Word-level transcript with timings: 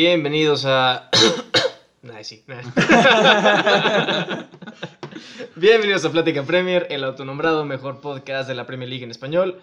Bienvenidos 0.00 0.64
a. 0.64 1.10
Nah, 2.02 2.22
sí. 2.22 2.42
Bienvenidos 5.56 6.06
a 6.06 6.10
Plática 6.10 6.42
Premier, 6.42 6.86
el 6.88 7.04
autonombrado 7.04 7.66
mejor 7.66 8.00
podcast 8.00 8.48
de 8.48 8.54
la 8.54 8.64
Premier 8.64 8.88
League 8.88 9.04
en 9.04 9.10
español. 9.10 9.60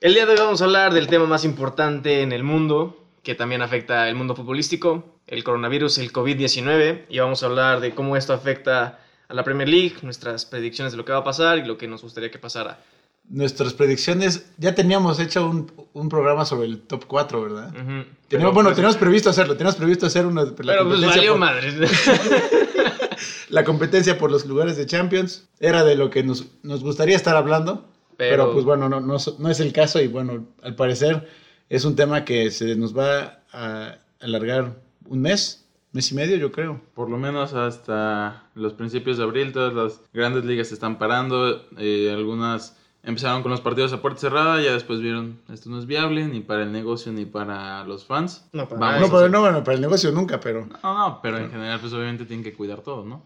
El 0.00 0.14
día 0.14 0.26
de 0.26 0.32
hoy 0.32 0.38
vamos 0.38 0.60
a 0.60 0.64
hablar 0.64 0.92
del 0.92 1.06
tema 1.06 1.26
más 1.26 1.44
importante 1.44 2.22
en 2.22 2.32
el 2.32 2.42
mundo, 2.42 3.00
que 3.22 3.36
también 3.36 3.62
afecta 3.62 4.08
el 4.08 4.16
mundo 4.16 4.34
futbolístico, 4.34 5.04
el 5.28 5.44
coronavirus, 5.44 5.98
el 5.98 6.12
COVID-19, 6.12 7.04
y 7.08 7.20
vamos 7.20 7.44
a 7.44 7.46
hablar 7.46 7.78
de 7.78 7.94
cómo 7.94 8.16
esto 8.16 8.32
afecta 8.32 8.98
a 9.28 9.34
la 9.34 9.44
Premier 9.44 9.68
League, 9.68 9.98
nuestras 10.02 10.46
predicciones 10.46 10.94
de 10.94 10.96
lo 10.96 11.04
que 11.04 11.12
va 11.12 11.18
a 11.18 11.24
pasar 11.24 11.58
y 11.58 11.64
lo 11.64 11.78
que 11.78 11.86
nos 11.86 12.02
gustaría 12.02 12.32
que 12.32 12.40
pasara. 12.40 12.80
Nuestras 13.28 13.74
predicciones, 13.74 14.46
ya 14.56 14.74
teníamos 14.76 15.18
hecho 15.18 15.48
un, 15.50 15.70
un 15.94 16.08
programa 16.08 16.44
sobre 16.44 16.66
el 16.68 16.80
top 16.80 17.06
4, 17.06 17.42
¿verdad? 17.42 17.68
Ujú. 17.70 17.76
Teníamos- 17.80 18.06
Pero, 18.28 18.52
bueno, 18.52 18.68
pues, 18.68 18.76
teníamos 18.76 18.96
previsto 18.96 19.30
hacerlo, 19.30 19.54
teníamos 19.56 19.74
previsto 19.76 20.06
hacer 20.06 20.26
una, 20.26 20.44
la, 20.44 20.52
Pero 20.54 20.84
pues 20.84 21.00
competencia 21.00 21.08
valió 21.16 21.30
por, 21.32 21.40
madre. 21.40 21.72
la 23.48 23.64
competencia 23.64 24.18
por 24.18 24.30
los 24.30 24.46
lugares 24.46 24.76
de 24.76 24.86
Champions. 24.86 25.48
Era 25.60 25.84
de 25.84 25.96
lo 25.96 26.10
que 26.10 26.22
nos, 26.22 26.46
nos 26.62 26.82
gustaría 26.82 27.16
estar 27.16 27.36
hablando, 27.36 27.84
pero, 28.16 28.44
Pero- 28.44 28.52
pues 28.52 28.64
bueno, 28.64 28.88
no, 28.88 29.00
no, 29.00 29.16
no 29.38 29.50
es 29.50 29.60
el 29.60 29.72
caso 29.72 30.00
y 30.00 30.06
bueno, 30.08 30.46
al 30.62 30.74
parecer 30.76 31.28
es 31.68 31.84
un 31.84 31.96
tema 31.96 32.24
que 32.24 32.50
se 32.50 32.76
nos 32.76 32.96
va 32.96 33.40
a 33.52 33.96
alargar 34.20 34.76
un 35.08 35.20
mes, 35.20 35.64
mes 35.92 36.12
y 36.12 36.14
medio 36.14 36.36
yo 36.36 36.52
creo. 36.52 36.80
Por 36.94 37.10
lo 37.10 37.16
menos 37.18 37.54
hasta 37.54 38.44
los 38.54 38.72
principios 38.74 39.18
de 39.18 39.24
abril, 39.24 39.52
todas 39.52 39.74
las 39.74 40.00
grandes 40.12 40.44
ligas 40.44 40.68
se 40.68 40.74
están 40.74 40.98
parando. 40.98 41.66
eh, 41.78 42.12
algunas 42.14 42.76
empezaron 43.06 43.40
con 43.42 43.50
los 43.50 43.62
partidos 43.62 43.92
a 43.94 44.02
puerta 44.02 44.20
cerrada, 44.20 44.60
ya 44.60 44.72
después 44.72 45.00
vieron 45.00 45.38
esto 45.50 45.70
no 45.70 45.78
es 45.78 45.86
viable 45.86 46.26
ni 46.26 46.40
para 46.40 46.64
el 46.64 46.72
negocio 46.72 47.10
ni 47.12 47.24
para 47.24 47.82
los 47.84 48.04
fans. 48.04 48.44
No, 48.52 48.68
para 48.68 48.78
Vamos 48.80 49.00
no, 49.10 49.16
pero, 49.16 49.28
no, 49.30 49.40
bueno, 49.40 49.64
para 49.64 49.76
el 49.76 49.80
negocio 49.80 50.10
nunca, 50.12 50.38
pero 50.40 50.66
no, 50.66 50.78
no, 50.82 51.20
pero 51.22 51.38
en 51.38 51.50
general, 51.50 51.80
pues 51.80 51.92
obviamente 51.94 52.24
tienen 52.26 52.44
que 52.44 52.52
cuidar 52.52 52.80
todo, 52.82 53.04
¿no? 53.04 53.22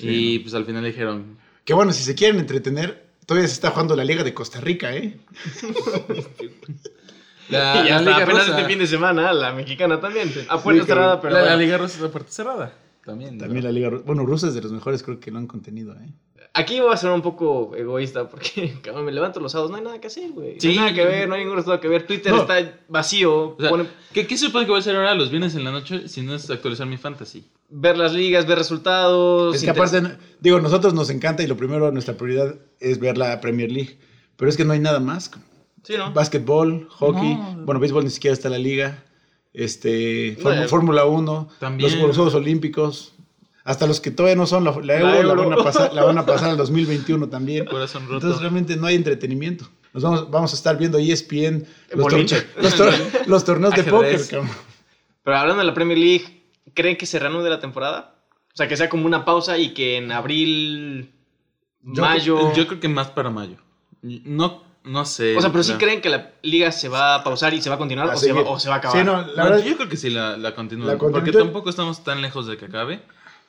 y 0.00 0.38
pues 0.38 0.54
al 0.54 0.64
final 0.64 0.84
dijeron, 0.84 1.36
que 1.64 1.74
bueno, 1.74 1.92
si 1.92 2.04
se 2.04 2.14
quieren 2.14 2.38
entretener, 2.40 3.04
todavía 3.26 3.48
se 3.48 3.54
está 3.54 3.70
jugando 3.70 3.94
la 3.96 4.04
Liga 4.04 4.22
de 4.22 4.32
Costa 4.32 4.60
Rica, 4.60 4.94
¿eh? 4.94 5.18
la, 7.48 7.82
y 7.84 7.88
la 7.88 7.96
hasta 7.96 8.00
Liga 8.00 8.16
apenas 8.22 8.46
Rosa- 8.46 8.58
este 8.58 8.64
fin 8.70 8.78
de 8.78 8.86
semana, 8.86 9.32
la 9.32 9.52
mexicana 9.52 10.00
también. 10.00 10.32
A 10.48 10.62
puerta 10.62 10.82
Sí, 10.82 10.86
cerrada, 10.88 11.20
pero. 11.20 11.34
la, 11.34 11.40
la 11.40 11.44
bueno. 11.46 11.60
Liga 11.62 11.78
Rosa 11.78 11.98
es 11.98 12.04
a 12.04 12.12
puerta 12.12 12.30
cerrada. 12.30 12.72
También. 13.08 13.38
También 13.38 13.62
¿no? 13.64 13.68
la 13.68 13.72
Liga, 13.72 13.88
Ru- 13.90 14.04
bueno, 14.04 14.24
Rusa 14.24 14.48
es 14.48 14.54
de 14.54 14.62
los 14.62 14.70
mejores, 14.72 15.02
creo 15.02 15.18
que 15.18 15.30
lo 15.30 15.38
han 15.38 15.46
contenido, 15.46 15.94
¿eh? 15.94 16.12
Aquí 16.54 16.80
voy 16.80 16.92
a 16.92 16.96
ser 16.96 17.10
un 17.10 17.20
poco 17.22 17.74
egoísta 17.76 18.28
porque, 18.28 18.74
cabrón, 18.82 19.04
me 19.04 19.12
levanto 19.12 19.38
los 19.38 19.52
sábados, 19.52 19.70
no 19.70 19.76
hay 19.76 19.82
nada 19.84 20.00
que 20.00 20.06
hacer, 20.08 20.30
güey. 20.32 20.58
Sí. 20.60 20.68
No 20.68 20.72
hay 20.72 20.78
nada 20.78 20.94
que 20.94 21.04
ver, 21.04 21.28
no 21.28 21.34
hay 21.34 21.40
ningún 21.42 21.56
resultado 21.56 21.80
que 21.80 21.88
ver. 21.88 22.06
Twitter 22.06 22.32
No. 22.32 22.40
está 22.42 22.56
vacío. 22.88 23.50
O 23.50 23.56
sea, 23.60 23.70
pone- 23.70 23.86
¿qué, 24.12 24.26
¿Qué 24.26 24.36
se 24.36 24.46
supone 24.46 24.64
que 24.64 24.70
voy 24.70 24.78
a 24.78 24.80
hacer 24.80 24.96
ahora 24.96 25.14
los 25.14 25.30
viernes 25.30 25.54
en 25.54 25.64
la 25.64 25.70
noche 25.72 26.08
si 26.08 26.22
no 26.22 26.34
es 26.34 26.48
actualizar 26.50 26.86
mi 26.86 26.96
fantasy? 26.96 27.44
ver 27.70 27.98
las 27.98 28.14
ligas, 28.14 28.46
ver 28.46 28.56
resultados. 28.58 29.54
Es 29.54 29.60
que 29.62 29.68
inter- 29.68 29.82
aparte, 30.00 30.16
digo, 30.40 30.58
nosotros 30.60 30.94
nos 30.94 31.10
encanta 31.10 31.42
y 31.42 31.46
lo 31.46 31.56
primero, 31.56 31.90
nuestra 31.92 32.14
prioridad 32.16 32.54
es 32.80 32.98
ver 32.98 33.18
la 33.18 33.40
Premier 33.40 33.70
League. 33.70 33.98
Pero 34.36 34.48
es 34.48 34.56
que 34.56 34.64
no 34.64 34.72
hay 34.72 34.80
nada 34.80 35.00
más. 35.00 35.30
Sí, 35.82 35.94
¿no? 35.96 36.12
Básquetbol, 36.12 36.88
hockey, 36.90 37.34
No. 37.34 37.64
bueno, 37.64 37.78
béisbol 37.80 38.04
ni 38.04 38.10
siquiera 38.10 38.32
está 38.34 38.48
en 38.48 38.52
la 38.52 38.58
liga. 38.58 39.04
Este, 39.52 40.34
Fórmula- 40.36 40.54
Bueno. 40.56 40.68
Fórmula 40.68 41.04
1, 41.06 41.48
También. 41.58 42.00
los, 42.00 42.16
Juegos 42.16 42.34
Olímpicos. 42.34 43.14
Hasta 43.64 43.86
los 43.86 44.00
que 44.00 44.10
todavía 44.10 44.36
no 44.36 44.46
son 44.46 44.64
la, 44.64 44.70
la 44.82 44.98
Euro, 44.98 45.12
la, 45.12 45.18
Euro. 45.20 45.48
van 45.50 45.60
a 45.60 45.62
pasar, 45.62 45.92
la 45.92 46.04
van 46.04 46.16
a 46.18 46.24
pasar 46.24 46.50
al 46.50 46.56
2021 46.58 47.28
también. 47.28 47.66
Corazón 47.66 48.04
roto. 48.04 48.14
Entonces 48.16 48.40
realmente 48.40 48.76
no 48.76 48.86
hay 48.86 48.94
entretenimiento. 48.96 49.68
Nos 49.92 50.02
vamos, 50.02 50.30
vamos 50.30 50.52
a 50.52 50.56
estar 50.56 50.78
viendo 50.78 50.98
ESPN, 50.98 51.66
los, 51.94 52.06
tor- 52.06 52.46
los 52.62 52.76
tor- 52.78 53.26
los 53.26 53.44
torneos 53.44 53.74
de 53.74 53.84
póker. 53.84 54.20
Pero 55.22 55.36
hablando 55.36 55.60
de 55.60 55.66
la 55.66 55.74
Premier 55.74 55.98
League, 55.98 56.42
¿creen 56.74 56.96
que 56.96 57.04
se 57.06 57.18
reanude 57.18 57.50
la 57.50 57.58
temporada? 57.60 58.14
O 58.54 58.56
sea, 58.56 58.68
que 58.68 58.76
sea 58.76 58.88
como 58.88 59.04
una 59.06 59.24
pausa 59.24 59.58
y 59.58 59.74
que 59.74 59.96
en 59.98 60.12
abril, 60.12 61.10
Yo- 61.82 62.02
mayo. 62.02 62.54
Yo 62.54 62.66
creo 62.68 62.80
que 62.80 62.88
más 62.88 63.08
para 63.10 63.28
mayo. 63.30 63.56
No, 64.02 64.62
no 64.88 65.04
sé. 65.04 65.36
o 65.36 65.40
sea, 65.40 65.50
pero 65.52 65.62
sí 65.62 65.72
la- 65.72 65.78
creen 65.78 66.00
que 66.00 66.08
la 66.08 66.32
liga 66.42 66.72
se 66.72 66.88
va 66.88 67.14
a 67.16 67.24
pausar 67.24 67.54
y 67.54 67.62
se 67.62 67.68
va 67.68 67.76
a 67.76 67.78
continuar 67.78 68.08
A 68.10 68.14
o 68.14 68.16
se, 68.16 68.32
va, 68.32 68.38
seguir. 68.38 68.50
o 68.52 68.58
se 68.58 68.68
va 68.68 68.76
a 68.76 68.78
acabar. 68.78 68.98
Sí, 68.98 69.04
no, 69.04 69.26
la 69.34 69.44
verdad, 69.44 69.64
yo 69.64 69.76
creo 69.76 69.88
que 69.88 69.96
sí 69.96 70.10
la, 70.10 70.36
la 70.36 70.54
continúan. 70.54 70.88
La 70.88 70.98
porque 70.98 71.30
tampoco 71.32 71.70
estamos 71.70 72.02
tan 72.04 72.20
lejos 72.22 72.46
de 72.46 72.56
que 72.56 72.64
acabe. 72.66 73.00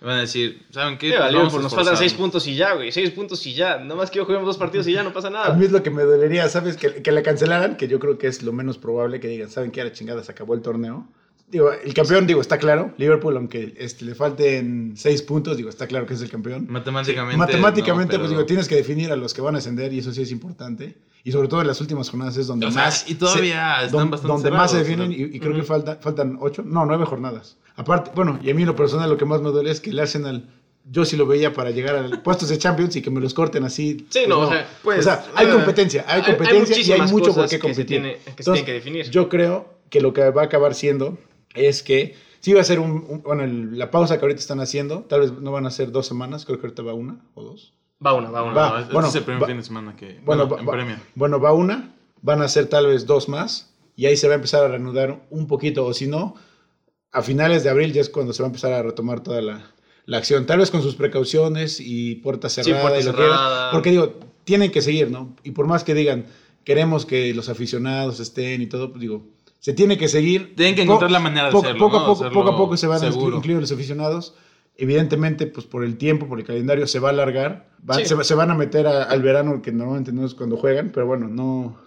Van 0.02 0.16
a 0.16 0.22
decir, 0.22 0.66
¿saben 0.72 0.98
qué? 0.98 1.10
Sí, 1.10 1.16
Pues 1.18 1.54
a 1.54 1.60
nos 1.60 1.76
faltan 1.76 1.98
seis 1.98 2.14
puntos 2.14 2.48
y 2.48 2.56
ya, 2.56 2.74
güey. 2.74 2.90
Seis 2.92 3.10
puntos 3.12 3.46
y 3.46 3.54
ya. 3.54 3.80
Nada 3.80 3.96
más 3.96 4.10
que 4.10 4.18
yo 4.20 4.24
juguemos 4.26 4.46
dos 4.48 4.58
partidos 4.58 4.88
y 4.88 4.94
ya 4.94 5.04
no 5.04 5.12
pasa 5.12 5.28
A 5.28 5.32
nada. 5.32 5.54
mí 5.56 5.66
es 5.66 5.72
lo 5.74 5.84
que 5.84 5.90
me 5.90 6.04
dolería, 6.04 6.48
¿sabes? 6.48 6.78
Que, 6.78 7.02
que 7.04 7.12
la 7.12 7.22
cancelaran, 7.22 7.76
que 7.76 7.90
yo 7.90 8.00
creo 8.00 8.18
que 8.18 8.28
es 8.28 8.42
lo 8.42 8.54
menos 8.54 8.78
probable 8.78 9.20
que 9.20 9.28
digan, 9.28 9.50
¿saben 9.50 9.72
qué? 9.72 9.82
A 9.82 9.84
la 9.84 9.92
chingada 9.92 10.24
se 10.24 10.32
acabó 10.32 10.54
el 10.54 10.62
torneo. 10.62 11.06
Digo, 11.52 11.72
el 11.74 11.94
campeón, 11.96 12.28
digo, 12.28 12.42
está 12.42 12.58
claro. 12.60 12.94
Liverpool, 12.98 13.36
aunque 13.36 13.74
este, 13.78 14.06
le 14.06 14.14
falten 14.16 14.94
seis 14.96 15.22
puntos, 15.24 15.58
digo, 15.58 15.70
está 15.70 15.88
claro 15.88 16.06
que 16.06 16.14
es 16.14 16.22
el 16.22 16.30
campeón. 16.30 16.68
Matemáticamente. 16.70 17.38
Matemáticamente, 17.38 18.14
no, 18.14 18.20
pues 18.20 18.30
pero- 18.30 18.40
digo, 18.42 18.46
tienes 18.46 18.68
que 18.68 18.76
definir 18.76 19.12
a 19.12 19.16
los 19.16 19.34
que 19.34 19.42
van 19.42 19.56
a 19.56 19.58
ascender 19.58 19.92
y 19.94 20.00
eso 20.00 20.12
sí 20.14 20.22
es 20.22 20.32
importante. 20.32 20.96
Y 21.24 21.32
sobre 21.32 21.48
todo 21.48 21.62
en 21.62 21.68
las 21.68 21.82
últimas 21.82 22.10
jornadas 22.10 22.38
es 22.38 22.48
donde 22.48 22.68
O 22.68 22.72
sea, 22.72 22.84
más... 22.86 23.10
y 23.10 23.16
todavía 23.16 23.78
se- 23.80 23.86
están 23.88 24.00
don- 24.00 24.12
bastante 24.12 24.34
Donde 24.34 24.52
más 24.52 24.72
se 24.72 24.78
definen 24.78 25.12
y, 25.12 25.16
y 25.16 25.40
creo 25.40 25.56
que 25.56 25.64
falta, 25.64 25.96
faltan 26.02 26.38
ocho, 26.40 26.62
no, 26.66 26.86
nueve 26.86 27.06
jornadas. 27.06 27.58
Aparte, 27.76 28.12
bueno, 28.14 28.40
y 28.44 28.52
a 28.52 28.54
mí 28.54 28.64
lo 28.64 28.76
personal 28.76 29.10
lo 29.10 29.18
que 29.18 29.26
más 29.26 29.42
me 29.42 29.50
duele 29.50 29.72
es 29.72 29.80
que 29.82 29.90
el 29.90 30.00
Arsenal... 30.00 30.48
Yo 30.92 31.06
sí 31.06 31.18
lo 31.18 31.28
veía 31.28 31.54
para 31.54 31.70
llegar 31.72 31.96
a 31.98 32.10
puestos 32.24 32.50
de 32.50 32.58
Champions 32.58 32.96
y 32.96 33.02
que 33.04 33.12
me 33.12 33.20
los 33.20 33.34
corten 33.36 33.64
así. 33.64 34.08
Sí, 34.10 34.22
no, 34.28 34.40
o 34.40 34.50
sea, 34.50 34.68
pues, 34.82 35.00
o 35.00 35.04
sea, 35.04 35.24
hay 35.36 35.46
eh, 35.46 35.52
competencia, 35.52 36.04
hay 36.08 36.22
competencia 36.24 36.80
y 36.80 36.92
hay 36.94 37.02
mucho 37.12 37.34
por 37.36 37.44
qué 37.44 37.50
que 37.50 37.56
se 37.58 37.60
competir. 37.60 37.86
tiene- 37.86 38.14
que 38.14 38.20
se 38.24 38.30
Entonces, 38.30 38.46
tienen 38.54 38.66
que 38.66 38.74
definir. 38.74 39.10
Yo 39.12 39.30
creo 39.30 39.74
que 39.92 40.02
lo 40.02 40.14
que 40.14 40.30
va 40.32 40.42
a 40.44 40.46
acabar 40.46 40.74
siendo 40.74 41.18
es 41.56 41.84
que 41.84 42.16
sí 42.40 42.54
va 42.54 42.62
a 42.62 42.64
ser 42.66 42.80
un, 42.80 43.06
un- 43.08 43.22
bueno, 43.24 43.44
el- 43.44 43.78
la 43.78 43.92
pausa 43.92 44.18
que 44.18 44.26
ahorita 44.26 44.40
están 44.40 44.60
haciendo, 44.60 45.02
tal 45.04 45.22
vez 45.22 45.32
no 45.34 45.52
van 45.52 45.66
a 45.66 45.72
ser 45.72 45.92
dos 45.92 46.06
semanas, 46.08 46.46
creo 46.46 46.60
que 46.60 46.68
ahorita 46.68 46.84
va 46.84 46.94
una 46.94 47.20
o 47.34 47.44
dos. 47.44 47.74
Va 48.06 48.14
una, 48.14 48.30
va 48.32 48.44
una. 48.44 48.54
Va. 48.54 48.70
No, 48.70 48.80
este 48.80 48.94
bueno, 48.94 49.08
es 49.10 49.16
el 49.16 49.24
primer 49.24 49.44
va- 49.44 49.48
fin 49.48 49.58
de 49.58 49.64
semana 49.64 49.96
que. 49.96 50.20
Bueno, 50.26 50.48
Bueno, 50.48 50.50
va, 50.56 50.60
en 50.62 50.68
va- 50.68 50.72
premio. 50.72 50.96
bueno, 51.16 51.40
va 51.42 51.54
una, 51.54 51.96
van 52.22 52.42
a 52.42 52.48
ser 52.48 52.68
tal 52.68 52.88
vez 52.88 53.06
dos 53.06 53.28
más 53.28 53.74
y 53.96 54.06
ahí 54.06 54.16
se 54.16 54.28
va 54.28 54.34
a 54.34 54.36
empezar 54.36 54.64
a 54.64 54.68
reanudar 54.70 55.26
un 55.30 55.48
poquito, 55.48 55.86
o 55.86 55.94
si 55.94 56.08
no, 56.08 56.36
a 57.12 57.22
finales 57.22 57.64
de 57.64 57.70
abril 57.70 57.92
ya 57.92 58.02
es 58.02 58.10
cuando 58.10 58.32
se 58.34 58.42
va 58.44 58.48
a 58.48 58.52
empezar 58.52 58.72
a 58.72 58.82
retomar 58.84 59.22
toda 59.22 59.42
la, 59.42 59.72
la 60.06 60.18
acción, 60.18 60.46
tal 60.46 60.60
vez 60.60 60.72
con 60.72 60.82
sus 60.82 60.96
precauciones 60.96 61.80
y 61.82 62.16
puerta 62.16 62.48
cerrada 62.50 62.82
puerta 62.82 63.00
y 63.00 63.74
porque 63.74 63.90
digo, 63.92 64.14
tienen 64.46 64.72
que 64.72 64.82
seguir, 64.82 65.12
¿no? 65.12 65.36
Y 65.44 65.52
por 65.52 65.66
más 65.68 65.84
que 65.84 65.94
digan, 65.94 66.26
queremos 66.64 67.06
que 67.06 67.34
los 67.34 67.50
aficionados 67.50 68.20
estén 68.20 68.62
y 68.62 68.68
todo, 68.68 68.90
pues 68.92 69.02
digo, 69.02 69.26
se 69.60 69.74
tiene 69.74 69.98
que 69.98 70.08
seguir. 70.08 70.56
Tienen 70.56 70.76
que 70.76 70.82
Po- 70.82 70.86
encontrar 70.94 71.12
la 71.12 71.20
manera 71.20 71.48
de 71.48 71.52
poco, 71.52 71.66
hacerlo, 71.68 71.80
Poco, 71.86 71.98
a 71.98 72.00
poco, 72.06 72.12
Hacerlo 72.24 72.34
poco 72.34 72.50
a 72.50 72.58
poco 72.58 72.78
se 72.78 72.88
van 72.88 73.04
a 73.04 73.08
incluir 73.08 73.60
los 73.60 73.72
aficionados. 73.72 74.34
Evidentemente, 74.78 75.46
pues 75.48 75.66
por 75.66 75.84
el 75.84 75.98
tiempo, 75.98 76.28
por 76.28 76.40
el 76.40 76.46
calendario, 76.46 76.88
se 76.88 77.00
va 77.00 77.10
a 77.10 77.12
alargar. 77.12 77.68
Sí. 77.96 78.06
se, 78.06 78.16
va- 78.16 78.24
se 78.24 78.34
van 78.36 78.52
a 78.52 78.56
meter 78.56 78.88
a- 78.88 79.04
al 79.04 79.22
verano, 79.22 79.62
que 79.62 79.72
normalmente 79.72 80.12
no 80.14 80.26
es 80.26 80.34
cuando 80.36 80.56
juegan, 80.58 80.92
pero 80.94 81.06
bueno, 81.06 81.28
no, 81.28 81.78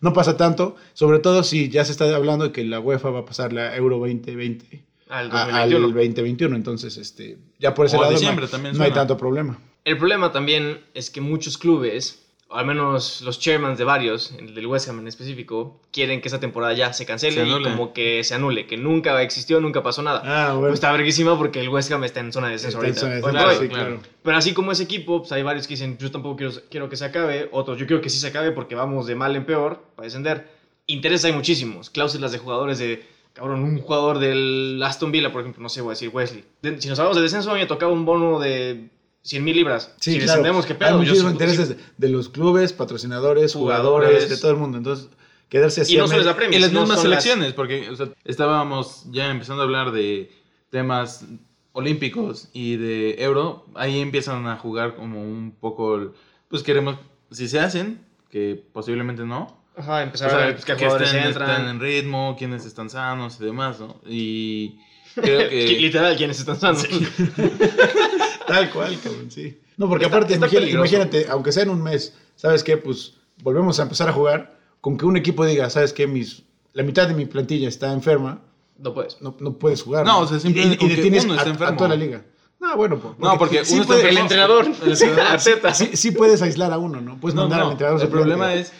no 0.00 0.12
pasa 0.14 0.36
tanto. 0.36 0.76
Sobre 0.94 1.18
todo 1.18 1.42
si 1.42 1.68
ya 1.68 1.84
se 1.84 1.92
está 1.92 2.14
hablando 2.14 2.46
de 2.46 2.52
que 2.52 2.64
la 2.64 2.80
UEFA 2.80 3.10
va 3.10 3.20
a 3.20 3.24
pasar 3.26 3.52
la 3.52 3.76
Euro 3.76 3.98
2020 3.98 4.84
Al 5.10 5.30
a- 5.30 5.42
al 5.62 5.70
2021. 5.70 5.86
2021. 5.88 6.56
Entonces, 6.56 6.96
este, 6.96 7.36
ya 7.58 7.74
por 7.74 7.84
ese 7.86 7.96
O 7.96 8.00
lado 8.00 8.12
no 8.12 8.18
hay- 8.18 8.24
también 8.48 8.76
no 8.76 8.82
hay 8.84 8.88
suena. 8.88 8.94
tanto 8.94 9.16
problema. 9.18 9.58
El 9.84 9.98
problema 9.98 10.32
también 10.32 10.80
es 10.94 11.10
que 11.10 11.20
muchos 11.20 11.58
clubes, 11.58 12.22
o 12.50 12.56
al 12.56 12.64
menos 12.64 13.20
los 13.20 13.38
chairmans 13.38 13.76
de 13.76 13.84
varios, 13.84 14.32
el 14.38 14.54
del 14.54 14.66
West 14.66 14.88
Ham 14.88 15.00
en 15.00 15.08
específico, 15.08 15.80
quieren 15.92 16.22
que 16.22 16.28
esa 16.28 16.40
temporada 16.40 16.72
ya 16.72 16.94
se 16.94 17.04
cancele 17.04 17.44
Se 17.44 17.46
y 17.46 17.62
como 17.62 17.92
que 17.92 18.24
se 18.24 18.34
anule, 18.34 18.66
que 18.66 18.78
nunca 18.78 19.20
existió, 19.22 19.60
nunca 19.60 19.82
pasó 19.82 20.00
nada. 20.02 20.22
Ah, 20.24 20.56
Pues 20.58 20.74
está 20.74 20.90
verguísima 20.92 21.36
porque 21.36 21.60
el 21.60 21.68
West 21.68 21.92
Ham 21.92 22.04
está 22.04 22.20
en 22.20 22.32
zona 22.32 22.46
de 22.46 22.54
descenso 22.54 22.78
ahorita. 22.78 23.00
zona 23.00 23.14
de 23.16 23.20
descenso, 23.20 23.48
hoy. 23.48 23.56
sí, 23.56 23.68
claro. 23.68 23.86
claro. 23.86 24.00
Pero 24.22 24.36
así 24.36 24.54
como 24.54 24.72
ese 24.72 24.84
equipo, 24.84 25.18
pues 25.18 25.32
hay 25.32 25.42
varios 25.42 25.66
que 25.66 25.74
dicen, 25.74 25.98
yo 25.98 26.10
tampoco 26.10 26.36
quiero, 26.36 26.52
quiero 26.70 26.88
que 26.88 26.96
se 26.96 27.04
acabe, 27.04 27.50
otros, 27.52 27.78
yo 27.78 27.86
quiero 27.86 28.00
que 28.00 28.08
sí 28.08 28.18
se 28.18 28.28
acabe 28.28 28.52
porque 28.52 28.74
vamos 28.74 29.06
de 29.06 29.14
mal 29.14 29.36
en 29.36 29.44
peor 29.44 29.82
para 29.94 30.06
descender. 30.06 30.48
Intereses 30.86 31.26
hay 31.26 31.32
muchísimos, 31.32 31.90
cláusulas 31.90 32.32
de 32.32 32.38
jugadores 32.38 32.78
de, 32.78 33.06
cabrón, 33.34 33.62
un 33.62 33.78
jugador 33.78 34.18
del 34.20 34.82
Aston 34.82 35.12
Villa, 35.12 35.30
por 35.30 35.42
ejemplo, 35.42 35.62
no 35.62 35.68
sé, 35.68 35.82
voy 35.82 35.90
a 35.90 35.92
decir 35.92 36.08
Wesley. 36.10 36.44
Si 36.78 36.88
nos 36.88 36.98
hablamos 36.98 37.16
de 37.16 37.22
descenso, 37.22 37.50
a 37.50 37.54
mí 37.54 37.60
me 37.60 37.66
tocaba 37.66 37.92
un 37.92 38.06
bono 38.06 38.40
de 38.40 38.88
100 39.28 39.44
mil 39.44 39.54
libras. 39.56 39.92
Sí, 40.00 40.12
si 40.12 40.16
claro. 40.18 40.26
descendemos, 40.32 40.66
¿qué 40.66 40.74
pedo? 40.74 40.88
Hay 40.90 40.96
muchísimos 40.96 41.30
sí- 41.30 41.32
intereses 41.34 41.68
sí. 41.68 41.74
de, 41.74 42.06
de 42.06 42.12
los 42.12 42.28
clubes, 42.28 42.72
patrocinadores, 42.72 43.52
Jugadores. 43.54 44.08
jugadores, 44.08 44.30
de 44.30 44.36
todo 44.38 44.50
el 44.52 44.56
mundo. 44.56 44.78
Entonces, 44.78 45.08
quedarse 45.48 45.82
así. 45.82 45.94
Y 45.94 45.98
no 45.98 46.06
solo 46.06 46.20
es 46.20 46.24
medio- 46.26 46.30
la 46.32 46.36
Premier, 46.36 46.58
Y 46.58 46.62
las 46.62 46.70
sino 46.70 46.80
mismas 46.82 47.00
son 47.00 47.10
las- 47.10 47.22
selecciones, 47.22 47.52
porque 47.54 47.90
o 47.90 47.96
sea, 47.96 48.08
estábamos 48.24 49.04
ya 49.10 49.30
empezando 49.30 49.62
a 49.62 49.64
hablar 49.66 49.92
de 49.92 50.30
temas 50.70 51.24
olímpicos 51.72 52.48
y 52.52 52.76
de 52.76 53.16
euro. 53.22 53.66
Ahí 53.74 54.00
empiezan 54.00 54.46
a 54.46 54.56
jugar 54.56 54.96
como 54.96 55.22
un 55.22 55.52
poco. 55.60 55.94
el- 55.96 56.10
Pues 56.48 56.62
queremos, 56.62 56.96
si 57.30 57.46
se 57.48 57.60
hacen, 57.60 58.00
que 58.30 58.62
posiblemente 58.72 59.24
no. 59.24 59.56
Ajá, 59.76 60.02
empezar 60.02 60.28
O 60.28 60.30
sea, 60.30 60.38
a 60.40 60.44
ver 60.46 60.54
pues, 60.54 60.64
qué 60.64 60.72
que 60.72 60.78
jugadores 60.86 61.08
estén, 61.08 61.24
entran. 61.26 61.50
están 61.50 61.68
en 61.68 61.80
ritmo, 61.80 62.34
quiénes 62.38 62.64
están 62.66 62.90
sanos 62.90 63.38
y 63.40 63.44
demás, 63.44 63.78
¿no? 63.78 64.00
Y 64.08 64.80
creo 65.14 65.48
que... 65.50 65.66
Literal, 65.78 66.16
quienes 66.16 66.38
están 66.40 66.58
sanos. 66.58 66.84
Tal 68.48 68.70
cual, 68.70 68.98
cabrón, 69.02 69.30
sí. 69.30 69.58
No, 69.76 69.88
porque 69.88 70.06
Está- 70.06 70.16
aparte, 70.16 70.34
está 70.34 70.48
peligroso. 70.48 70.76
imagínate, 70.78 71.26
aunque 71.30 71.52
sea 71.52 71.62
en 71.62 71.70
un 71.70 71.82
mes, 71.82 72.14
¿sabes 72.34 72.64
qué? 72.64 72.76
Pues 72.76 73.14
volvemos 73.42 73.78
a 73.78 73.82
empezar 73.84 74.08
a 74.08 74.12
jugar 74.12 74.58
con 74.80 74.96
que 74.96 75.04
un 75.06 75.16
equipo 75.16 75.44
diga, 75.46 75.70
¿sabes 75.70 75.92
qué? 75.92 76.06
Mis, 76.06 76.42
la 76.72 76.82
mitad 76.82 77.06
de 77.06 77.14
mi 77.14 77.26
plantilla 77.26 77.68
está 77.68 77.92
enferma 77.92 78.40
No 78.78 78.92
puedes. 78.94 79.20
no, 79.22 79.36
no 79.38 79.52
puedes 79.54 79.82
jugar. 79.82 80.04
No, 80.04 80.20
o 80.20 80.26
sea, 80.26 80.40
simplemente 80.40 80.84
y, 80.84 80.86
y 80.86 80.96
detienes 80.96 81.24
uno 81.24 81.34
a, 81.34 81.36
está 81.36 81.48
a 81.48 81.52
enfermo. 81.52 81.76
toda 81.76 81.88
la 81.90 81.96
liga. 81.96 82.24
No, 82.60 82.76
bueno, 82.76 82.98
po- 82.98 83.14
No, 83.20 83.38
porque 83.38 83.64
sí 83.64 83.74
uno 83.74 83.82
está 83.82 83.94
puede- 83.94 84.08
El 84.08 84.18
entrenador, 84.18 84.66
El 84.82 84.90
entrenador. 84.92 85.26
Arteta. 85.26 85.74
sí, 85.74 85.90
sí 85.94 86.10
puedes 86.10 86.42
aislar 86.42 86.72
a 86.72 86.78
uno, 86.78 87.00
¿no? 87.00 87.20
Puedes 87.20 87.36
No, 87.36 87.42
mandar 87.42 87.60
al 87.60 87.66
no, 87.66 87.72
entrenador 87.72 88.02
el 88.02 88.08
problema 88.08 88.54
es, 88.54 88.72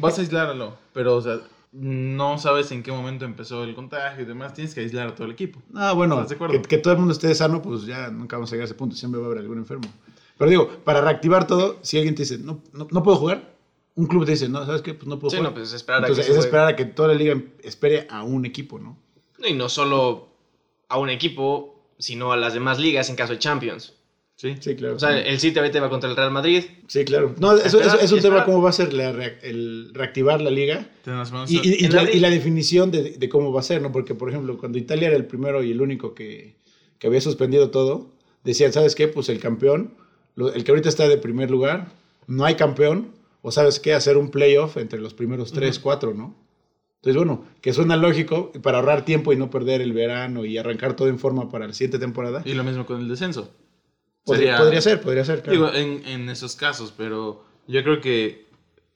vas 0.00 0.16
a 0.18 0.20
aislarlo, 0.20 0.76
pero, 0.92 1.16
o 1.16 1.20
sea, 1.22 1.40
no 1.72 2.38
sabes 2.38 2.70
en 2.72 2.82
qué 2.82 2.90
momento 2.92 3.24
empezó 3.24 3.64
el 3.64 3.74
contagio 3.74 4.22
y 4.22 4.26
demás, 4.26 4.54
tienes 4.54 4.74
que 4.74 4.80
aislar 4.80 5.08
a 5.08 5.14
todo 5.14 5.26
el 5.26 5.32
equipo. 5.32 5.60
Ah, 5.74 5.92
bueno, 5.92 6.14
¿Estás 6.14 6.30
de 6.30 6.34
acuerdo? 6.36 6.54
que, 6.54 6.62
que 6.68 6.78
todo 6.78 6.92
el 6.92 6.98
mundo 6.98 7.12
esté 7.12 7.34
sano, 7.34 7.60
pues 7.62 7.84
ya 7.86 8.08
nunca 8.10 8.36
vamos 8.36 8.50
a 8.50 8.54
llegar 8.54 8.64
a 8.64 8.66
ese 8.66 8.74
punto. 8.74 8.96
Siempre 8.96 9.20
va 9.20 9.26
a 9.26 9.30
haber 9.30 9.40
algún 9.42 9.58
enfermo. 9.58 9.84
Pero 10.38 10.50
digo, 10.50 10.68
para 10.84 11.00
reactivar 11.00 11.46
todo, 11.46 11.78
si 11.82 11.96
alguien 11.98 12.14
te 12.14 12.22
dice, 12.22 12.38
no, 12.38 12.60
no, 12.72 12.86
no 12.90 13.02
puedo 13.02 13.16
jugar, 13.16 13.54
un 13.94 14.06
club 14.06 14.24
te 14.26 14.32
dice, 14.32 14.48
no, 14.48 14.64
¿sabes 14.66 14.82
qué? 14.82 14.94
Pues 14.94 15.06
no 15.06 15.18
puedo 15.18 15.30
Sí, 15.30 15.36
jugar. 15.38 15.50
no, 15.52 15.54
pues 15.54 15.72
esperar 15.72 16.04
a 16.04 16.06
Entonces 16.06 16.26
que 16.26 16.32
es 16.32 16.38
esperar 16.38 16.68
a 16.68 16.76
que 16.76 16.84
toda 16.84 17.08
la 17.08 17.14
liga 17.14 17.40
espere 17.62 18.06
a 18.10 18.22
un 18.22 18.44
equipo, 18.44 18.78
¿no? 18.78 18.98
Y 19.46 19.54
no 19.54 19.68
solo 19.68 20.28
a 20.88 20.98
un 20.98 21.10
equipo, 21.10 21.74
sino 21.98 22.32
a 22.32 22.36
las 22.36 22.52
demás 22.54 22.78
ligas 22.78 23.08
en 23.10 23.16
caso 23.16 23.32
de 23.32 23.38
Champions. 23.38 23.94
Sí. 24.36 24.54
Sí, 24.60 24.76
claro. 24.76 24.96
O 24.96 24.98
sea, 24.98 25.18
el 25.18 25.40
City 25.40 25.58
ahorita 25.58 25.80
va 25.80 25.88
contra 25.88 26.10
el 26.10 26.16
Real 26.16 26.30
Madrid. 26.30 26.62
sí, 26.88 27.04
claro. 27.06 27.34
No, 27.38 27.54
eso, 27.56 27.78
Esperar, 27.78 27.96
eso 27.96 28.04
es 28.04 28.12
un 28.12 28.20
tema 28.20 28.44
cómo 28.44 28.60
va 28.62 28.68
a 28.70 28.72
ser 28.72 28.92
la 28.92 29.10
el 29.42 29.90
reactivar 29.94 30.42
la 30.42 30.50
liga 30.50 30.90
y, 31.48 31.56
y- 31.68 31.76
y 31.80 31.84
en 31.86 31.94
la, 31.94 32.00
abril. 32.02 32.16
y 32.16 32.20
la 32.20 32.28
definición 32.30 32.90
de, 32.90 33.12
de 33.12 33.28
cómo 33.30 33.50
va 33.52 33.60
a 33.60 33.62
ser, 33.62 33.80
¿no? 33.80 33.92
Porque, 33.92 34.14
por 34.14 34.28
ejemplo, 34.28 34.58
cuando 34.58 34.76
Italia 34.78 35.08
era 35.08 35.16
el 35.16 35.24
primero 35.24 35.62
y 35.62 35.70
el 35.72 35.80
único 35.80 36.14
que, 36.14 36.54
que 36.98 37.06
había 37.06 37.20
suspendido 37.22 37.70
todo, 37.70 38.10
decían, 38.44 38.72
¿sabes 38.74 38.94
qué? 38.94 39.08
Pues 39.08 39.30
el 39.30 39.38
campeón, 39.40 39.94
lo- 40.34 40.52
el 40.52 40.64
que 40.64 40.70
ahorita 40.70 40.90
está 40.90 41.08
de 41.08 41.16
primer 41.16 41.50
lugar, 41.50 41.88
no 42.26 42.44
hay 42.44 42.56
campeón, 42.56 43.12
o 43.40 43.50
¿sabes 43.52 43.80
qué? 43.80 43.94
Hacer 43.94 44.18
un 44.18 44.30
playoff 44.30 44.76
entre 44.76 45.00
los 45.00 45.14
primeros 45.14 45.50
tres, 45.52 45.78
cuatro, 45.78 46.12
¿no? 46.12 46.34
Entonces, 46.96 47.16
bueno, 47.16 47.44
que 47.62 47.72
suena 47.72 47.96
lógico 47.96 48.52
para 48.62 48.78
ahorrar 48.78 49.04
tiempo 49.06 49.32
y 49.32 49.36
no 49.36 49.48
perder 49.48 49.80
el 49.80 49.92
verano 49.94 50.44
y 50.44 50.58
arrancar 50.58 50.94
todo 50.96 51.08
en 51.08 51.18
forma 51.18 51.48
para 51.48 51.66
la 51.68 51.72
siguiente 51.72 51.98
temporada. 51.98 52.42
Y 52.44 52.52
lo 52.54 52.64
mismo 52.64 52.84
con 52.84 53.00
el 53.00 53.08
descenso. 53.08 53.50
Podría, 54.26 54.58
podría 54.58 54.80
ser, 54.80 55.00
podría 55.00 55.24
ser. 55.24 55.42
claro. 55.42 55.70
Digo, 55.70 55.74
en, 55.74 56.04
en 56.06 56.28
esos 56.28 56.56
casos, 56.56 56.92
pero 56.94 57.44
yo 57.68 57.82
creo 57.84 58.00
que 58.00 58.46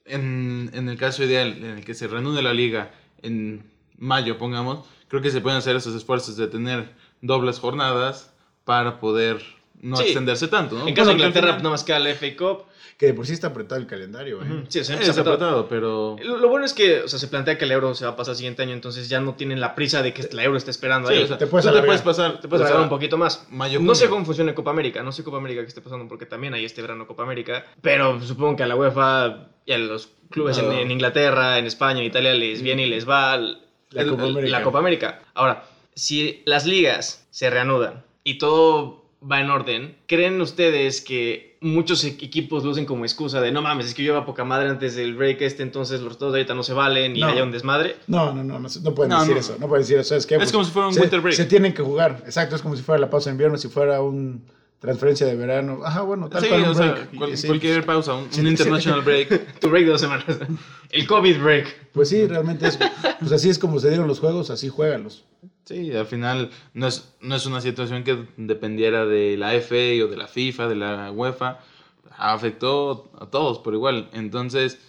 en, 0.05 0.69
en 0.73 0.89
el 0.89 0.97
caso 0.97 1.23
ideal 1.23 1.57
en 1.57 1.77
el 1.77 1.85
que 1.85 1.93
se 1.93 2.07
reanude 2.07 2.41
la 2.41 2.53
liga 2.53 2.91
en 3.21 3.63
mayo, 3.97 4.37
pongamos, 4.37 4.85
creo 5.07 5.21
que 5.21 5.31
se 5.31 5.41
pueden 5.41 5.57
hacer 5.59 5.75
esos 5.75 5.95
esfuerzos 5.95 6.35
de 6.35 6.47
tener 6.47 6.91
dobles 7.21 7.59
jornadas 7.59 8.33
para 8.65 8.99
poder 8.99 9.41
no 9.81 9.97
Sí. 9.97 10.03
extenderse 10.03 10.47
tanto, 10.47 10.77
¿no? 10.77 10.87
En 10.87 10.93
caso 10.93 11.09
de 11.09 11.13
Inglaterra, 11.15 11.47
final- 11.47 11.57
nada 11.63 11.69
más 11.71 11.83
queda 11.83 11.99
la 11.99 12.09
FA 12.11 12.35
Cup. 12.37 12.65
Que 12.97 13.07
de 13.07 13.13
por 13.15 13.25
sí 13.25 13.33
está 13.33 13.47
apretado 13.47 13.81
el 13.81 13.87
calendario, 13.87 14.43
¿eh? 14.43 14.65
Sí, 14.69 14.79
o 14.79 14.83
sea, 14.83 14.93
es 14.95 15.01
empieza 15.01 15.21
apretado. 15.21 15.61
apretado, 15.61 15.67
pero... 15.67 16.15
Lo 16.23 16.37
lo 16.37 16.49
bueno 16.49 16.65
es 16.65 16.73
que 16.75 16.99
o 17.01 17.07
sea, 17.07 17.17
se 17.17 17.27
plantea 17.29 17.57
que 17.57 17.65
el 17.65 17.71
euro 17.71 17.95
se 17.95 18.05
va 18.05 18.11
a 18.11 18.15
pasar 18.15 18.33
el 18.33 18.37
siguiente 18.37 18.61
año, 18.61 18.73
entonces 18.73 19.09
ya 19.09 19.19
no 19.19 19.33
tienen 19.33 19.59
la 19.59 19.73
prisa 19.73 20.03
de 20.03 20.13
que 20.13 20.29
la 20.33 20.43
euro 20.43 20.55
esté 20.55 20.69
esperando 20.69 21.07
Sí, 21.09 21.15
ahí. 21.15 21.23
o 21.23 21.27
sea, 21.27 21.39
te 21.39 21.47
puedes 21.47 21.65
te 21.65 21.81
puedes 21.81 22.01
pasar, 22.03 22.39
te 22.39 22.47
puedes 22.47 22.61
o 22.63 22.67
sea, 22.67 22.75
alargar 22.75 22.83
un 22.83 22.89
poquito 22.89 23.17
más. 23.17 23.47
Mayo, 23.49 23.79
no 23.79 23.95
sé 23.95 24.07
cómo 24.07 24.23
funciona 24.23 24.53
Copa 24.53 24.69
América, 24.69 25.01
no 25.01 25.11
sé 25.11 25.23
Copa 25.23 25.37
América 25.37 25.61
que 25.61 25.67
esté 25.69 25.81
pasando 25.81 26.07
porque 26.07 26.27
también 26.27 26.53
hay 26.53 26.63
este 26.63 26.79
verano 26.83 27.07
Copa 27.07 27.23
América, 27.23 27.65
pero 27.81 28.21
supongo 28.21 28.55
que 28.57 28.63
a 28.63 28.67
la 28.67 28.75
UEFA 28.75 29.47
y 29.65 29.71
a 29.71 29.79
los 29.79 30.09
clubes 30.29 30.59
en, 30.59 30.67
No. 30.67 30.73
en 30.73 30.91
Inglaterra, 30.91 31.57
en 31.57 31.65
España, 31.65 32.01
en 32.01 32.05
Italia 32.05 32.35
les 32.35 32.61
viene 32.61 32.85
y 32.85 32.89
les 32.89 33.09
va 33.09 33.33
el- 33.33 33.57
La 33.89 34.03
el- 34.03 34.09
Copa 34.11 34.23
el- 34.25 34.29
América. 34.29 34.57
la 34.59 34.63
Copa 34.63 34.77
América. 34.77 35.21
Ahora, 35.33 35.63
si 35.95 36.43
las 36.45 36.67
ligas 36.67 37.25
se 37.31 37.49
reanudan 37.49 38.03
y 38.23 38.37
todo 38.37 39.00
va 39.29 39.39
en 39.39 39.49
orden, 39.51 39.97
¿creen 40.07 40.41
ustedes 40.41 41.01
que 41.01 41.57
muchos 41.61 42.03
equipos 42.03 42.63
lo 42.63 42.71
usen 42.71 42.85
como 42.85 43.05
excusa 43.05 43.39
de 43.39 43.51
no 43.51 43.61
mames, 43.61 43.85
es 43.85 43.93
que 43.93 44.03
yo 44.03 44.13
iba 44.13 44.25
poca 44.25 44.43
madre 44.43 44.69
antes 44.69 44.95
del 44.95 45.13
break 45.15 45.41
este, 45.41 45.61
entonces 45.61 45.99
los 45.99 46.05
resultados 46.09 46.33
de 46.33 46.39
ahorita 46.39 46.53
no 46.55 46.63
se 46.63 46.73
valen 46.73 47.15
y 47.15 47.19
No. 47.19 47.27
haya 47.27 47.43
un 47.43 47.51
desmadre? 47.51 47.97
No, 48.07 48.33
no, 48.33 48.43
no, 48.43 48.59
no, 48.59 48.67
no 48.81 48.95
pueden 48.95 49.11
No, 49.11 49.19
decir 49.19 49.35
no. 49.35 49.39
eso, 49.39 49.57
no 49.59 49.67
pueden 49.67 49.83
decir 49.83 49.99
eso. 49.99 50.15
Es, 50.15 50.25
que, 50.25 50.35
Es 50.35 50.51
como 50.51 50.63
si 50.63 50.71
fuera 50.71 50.87
un 50.87 50.93
se, 50.95 51.01
winter 51.01 51.21
break. 51.21 51.35
Se 51.35 51.45
tienen 51.45 51.73
que 51.73 51.83
jugar, 51.83 52.23
exacto, 52.25 52.55
es 52.55 52.61
como 52.63 52.75
si 52.75 52.81
fuera 52.81 52.99
la 52.99 53.09
pausa 53.11 53.29
de 53.29 53.33
invierno, 53.35 53.57
si 53.57 53.67
fuera 53.67 54.01
una 54.01 54.39
transferencia 54.81 55.25
de 55.27 55.35
verano. 55.35 55.79
Ajá, 55.85 56.01
bueno, 56.01 56.27
tal 56.27 56.43
Sí, 56.43 56.49
un 56.51 56.63
o 56.65 56.73
sea, 56.73 56.91
break. 56.91 57.13
Y 57.13 57.17
cual- 57.17 57.37
sí, 57.37 57.47
cualquier 57.47 57.85
pausa, 57.85 58.15
un, 58.15 58.25
Sí, 58.33 58.39
un 58.41 58.47
sí. 58.47 58.51
international 58.51 59.01
break. 59.01 59.59
Tu 59.59 59.69
break 59.69 59.85
de 59.85 59.91
dos 59.91 60.01
semanas. 60.01 60.25
El 60.89 61.07
COVID 61.07 61.39
break. 61.41 61.89
Pues 61.93 62.09
sí, 62.09 62.25
realmente 62.27 62.67
es, 62.67 62.77
pues 63.19 63.31
así 63.31 63.49
es 63.49 63.57
como 63.59 63.79
se 63.79 63.87
dieron 63.89 64.07
los 64.07 64.19
juegos, 64.19 64.49
así 64.49 64.67
juégalos. 64.67 65.23
Sí, 65.65 65.93
al 65.95 66.07
final 66.07 66.49
no 66.73 66.87
es, 66.87 67.13
no 67.21 67.35
es 67.35 67.45
una 67.45 67.61
situación 67.61 68.03
que 68.03 68.25
dependiera 68.35 69.05
de 69.05 69.37
la 69.37 69.53
FA 69.61 70.03
o 70.03 70.07
de 70.07 70.17
la 70.17 70.27
FIFA, 70.27 70.67
de 70.67 70.75
la 70.75 71.11
UEFA. 71.11 71.59
Afectó 72.17 73.09
a 73.19 73.27
todos 73.27 73.59
por 73.59 73.73
igual. 73.73 74.09
Entonces, 74.13 74.79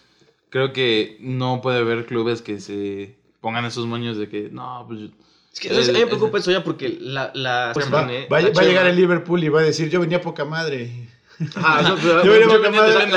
creo 0.49 0.73
que 0.73 1.19
no 1.21 1.61
puede 1.61 1.79
haber 1.79 2.07
clubes 2.07 2.43
que 2.43 2.61
se 2.61 3.15
pongan 3.41 3.65
esos 3.65 3.87
moños 3.87 4.17
de 4.17 4.29
que 4.29 4.49
no, 4.51 4.87
pues. 4.89 5.11
Es 5.53 5.61
que 5.61 5.69
¿sabes? 5.69 5.89
a 5.89 5.93
mí 5.93 5.99
me 5.99 6.07
preocupa 6.07 6.39
eso 6.39 6.51
ya 6.51 6.65
porque 6.65 6.97
la... 7.01 7.31
la 7.35 7.71
Pues 7.75 7.87
va, 7.93 8.03
va- 8.03 8.41
La 8.41 8.51
va 8.51 8.61
a 8.63 8.65
llegar 8.65 8.87
el 8.87 8.97
Liverpool 8.97 9.45
y 9.45 9.49
va 9.49 9.61
a 9.61 9.65
decir, 9.65 9.91
yo 9.91 10.01
venía 10.01 10.21
poca 10.21 10.45
madre. 10.45 11.09
Pero- 11.39 12.25
Yo 12.25 12.33
venía 12.33 12.47
poca 12.49 12.71
madre. 12.71 13.09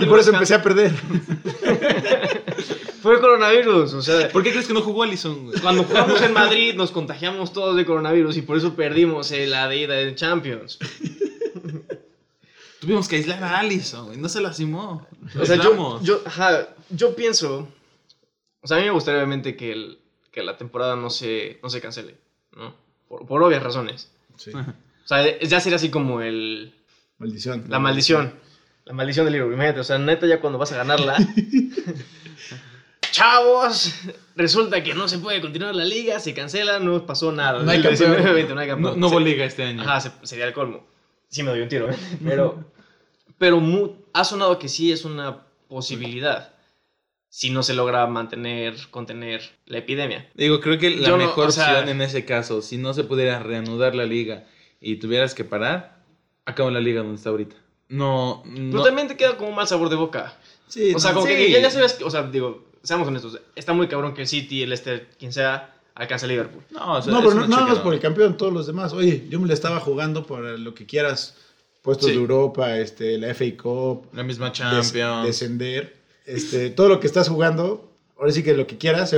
Y 0.00 0.06
por 0.06 0.18
eso 0.20 0.30
empecé 0.32 0.54
a 0.54 0.62
perder. 0.62 0.92
Fue 3.02 3.14
el 3.14 3.20
coronavirus, 3.20 3.94
o 3.94 4.02
sea... 4.02 4.28
¿Por 4.32 4.42
qué 4.42 4.50
crees 4.50 4.66
que 4.66 4.72
no 4.74 4.80
jugó 4.82 5.02
Allison? 5.04 5.46
güey? 5.46 5.60
Cuando 5.60 5.84
jugamos 5.84 6.20
en 6.22 6.32
Madrid 6.32 6.74
nos 6.74 6.90
contagiamos 6.90 7.52
todos 7.52 7.76
de 7.76 7.84
coronavirus 7.86 8.36
y 8.38 8.42
por 8.42 8.56
eso 8.56 8.74
perdimos 8.74 9.30
eh, 9.30 9.46
la 9.46 9.68
de 9.68 9.76
ida 9.78 10.00
en 10.00 10.14
Champions. 10.16 10.78
Tuvimos 12.80 13.08
que 13.08 13.16
aislar 13.16 13.42
a 13.42 13.58
Allison, 13.58 14.06
güey. 14.06 14.18
No 14.18 14.28
se 14.28 14.40
lastimó. 14.40 15.06
O 15.40 15.44
sea, 15.44 15.56
yo, 15.56 16.00
yo, 16.02 16.22
ajá, 16.24 16.68
yo 16.90 17.14
pienso... 17.14 17.68
O 18.60 18.66
sea, 18.68 18.76
a 18.78 18.80
mí 18.80 18.86
me 18.86 18.92
gustaría 18.92 19.18
obviamente 19.20 19.56
que, 19.56 19.72
el- 19.72 19.98
que 20.32 20.42
la 20.42 20.56
temporada 20.56 20.96
no 20.96 21.10
se, 21.10 21.58
no 21.62 21.70
se 21.70 21.80
cancele, 21.80 22.16
¿no? 22.56 22.74
Por, 23.08 23.26
por 23.26 23.42
obvias 23.42 23.62
razones. 23.62 24.10
Sí, 24.36 24.52
O 24.54 25.08
sea, 25.08 25.38
ya 25.40 25.60
sería 25.60 25.76
así 25.76 25.90
como 25.90 26.20
el... 26.20 26.74
maldición. 27.18 27.64
La 27.68 27.78
maldición. 27.78 28.34
La 28.84 28.92
maldición 28.92 29.26
del 29.26 29.34
libro. 29.34 29.52
Imagínate, 29.52 29.80
o 29.80 29.84
sea, 29.84 29.98
neta, 29.98 30.26
ya 30.26 30.40
cuando 30.40 30.58
vas 30.58 30.72
a 30.72 30.76
ganarla. 30.76 31.16
Chavos, 33.10 33.94
resulta 34.36 34.82
que 34.82 34.94
no 34.94 35.08
se 35.08 35.18
puede 35.18 35.40
continuar 35.40 35.74
la 35.74 35.84
liga, 35.84 36.20
se 36.20 36.34
cancela, 36.34 36.78
no 36.78 37.04
pasó 37.06 37.32
nada. 37.32 37.62
No 37.62 37.70
hay 37.70 37.82
campeón. 37.82 38.16
19-20, 38.16 38.54
no 38.54 38.60
hay 38.60 38.66
No, 38.68 38.72
campeón. 38.74 39.00
no 39.00 39.08
hubo 39.08 39.18
Se- 39.18 39.24
liga 39.24 39.44
este 39.44 39.62
año. 39.64 39.82
Ajá, 39.82 40.00
se- 40.00 40.12
sería 40.26 40.46
el 40.46 40.52
colmo. 40.52 40.86
Sí 41.28 41.42
me 41.42 41.50
doy 41.50 41.60
un 41.62 41.68
tiro, 41.68 41.90
¿eh? 41.90 41.96
Pero, 42.24 42.64
pero 43.38 43.96
ha 44.12 44.24
sonado 44.24 44.58
que 44.58 44.68
sí 44.68 44.90
es 44.92 45.04
una 45.04 45.42
posibilidad 45.68 46.52
si 47.30 47.50
no 47.50 47.62
se 47.62 47.74
logra 47.74 48.06
mantener, 48.06 48.74
contener 48.90 49.42
la 49.66 49.78
epidemia. 49.78 50.28
Digo, 50.34 50.60
creo 50.60 50.78
que 50.78 50.90
la 50.90 51.08
Yo 51.08 51.16
no, 51.16 51.24
mejor 51.26 51.48
o 51.48 51.50
sea- 51.52 51.70
opción 51.80 51.88
en 51.90 52.00
ese 52.02 52.24
caso, 52.24 52.62
si 52.62 52.76
no 52.78 52.94
se 52.94 53.04
pudiera 53.04 53.38
reanudar 53.40 53.94
la 53.94 54.04
liga 54.06 54.44
y 54.80 54.96
tuvieras 54.96 55.34
que 55.34 55.44
parar, 55.44 56.02
acaba 56.46 56.70
la 56.70 56.80
liga 56.80 57.00
donde 57.02 57.16
está 57.16 57.30
ahorita. 57.30 57.56
No, 57.88 58.42
Pero 58.44 58.56
no. 58.62 58.82
también 58.82 59.08
te 59.08 59.16
queda 59.16 59.36
como 59.36 59.50
un 59.50 59.56
mal 59.56 59.66
sabor 59.68 59.88
de 59.88 59.96
boca. 59.96 60.36
Sí, 60.66 60.94
O 60.94 60.98
sea, 60.98 61.10
no, 61.12 61.16
como 61.20 61.26
sí. 61.30 61.34
que 61.36 61.50
ya, 61.50 61.60
ya 61.60 61.70
sabes, 61.70 61.94
que- 61.94 62.04
o 62.04 62.10
sea, 62.10 62.22
digo, 62.24 62.64
seamos 62.82 63.08
honestos, 63.08 63.40
está 63.56 63.72
muy 63.72 63.88
cabrón 63.88 64.14
que 64.14 64.22
el 64.22 64.28
City, 64.28 64.62
el 64.62 64.70
Leicester, 64.70 65.08
quien 65.18 65.32
sea, 65.32 65.74
alcance 65.94 66.26
a 66.26 66.28
Liverpool. 66.28 66.62
No, 66.70 66.94
o 66.98 67.02
sea, 67.02 67.12
no, 67.12 67.20
pero 67.20 67.34
no, 67.34 67.48
nada 67.48 67.66
más 67.66 67.78
por 67.80 67.92
el 67.94 68.00
campeón, 68.00 68.36
todos 68.36 68.52
los 68.52 68.66
demás. 68.66 68.92
Oye, 68.92 69.26
yo 69.28 69.40
me 69.40 69.48
la 69.48 69.54
estaba 69.54 69.80
jugando 69.80 70.26
para 70.26 70.56
lo 70.56 70.74
que 70.74 70.86
quieras. 70.86 71.36
Puestos 71.82 72.06
Sí. 72.06 72.12
de 72.12 72.18
Europa, 72.20 72.78
este, 72.78 73.16
la 73.18 73.28
FA 73.34 73.56
Cup, 73.56 74.06
La 74.12 74.22
misma 74.22 74.50
des- 74.50 74.58
Champions. 74.58 75.24
descender. 75.26 75.97
Este, 76.28 76.70
todo 76.70 76.88
lo 76.88 77.00
que 77.00 77.06
estás 77.06 77.28
jugando, 77.28 77.90
ahora 78.18 78.32
sí 78.32 78.42
que 78.42 78.54
lo 78.54 78.66
que 78.66 78.76
quieras, 78.78 79.10
Sí, 79.10 79.16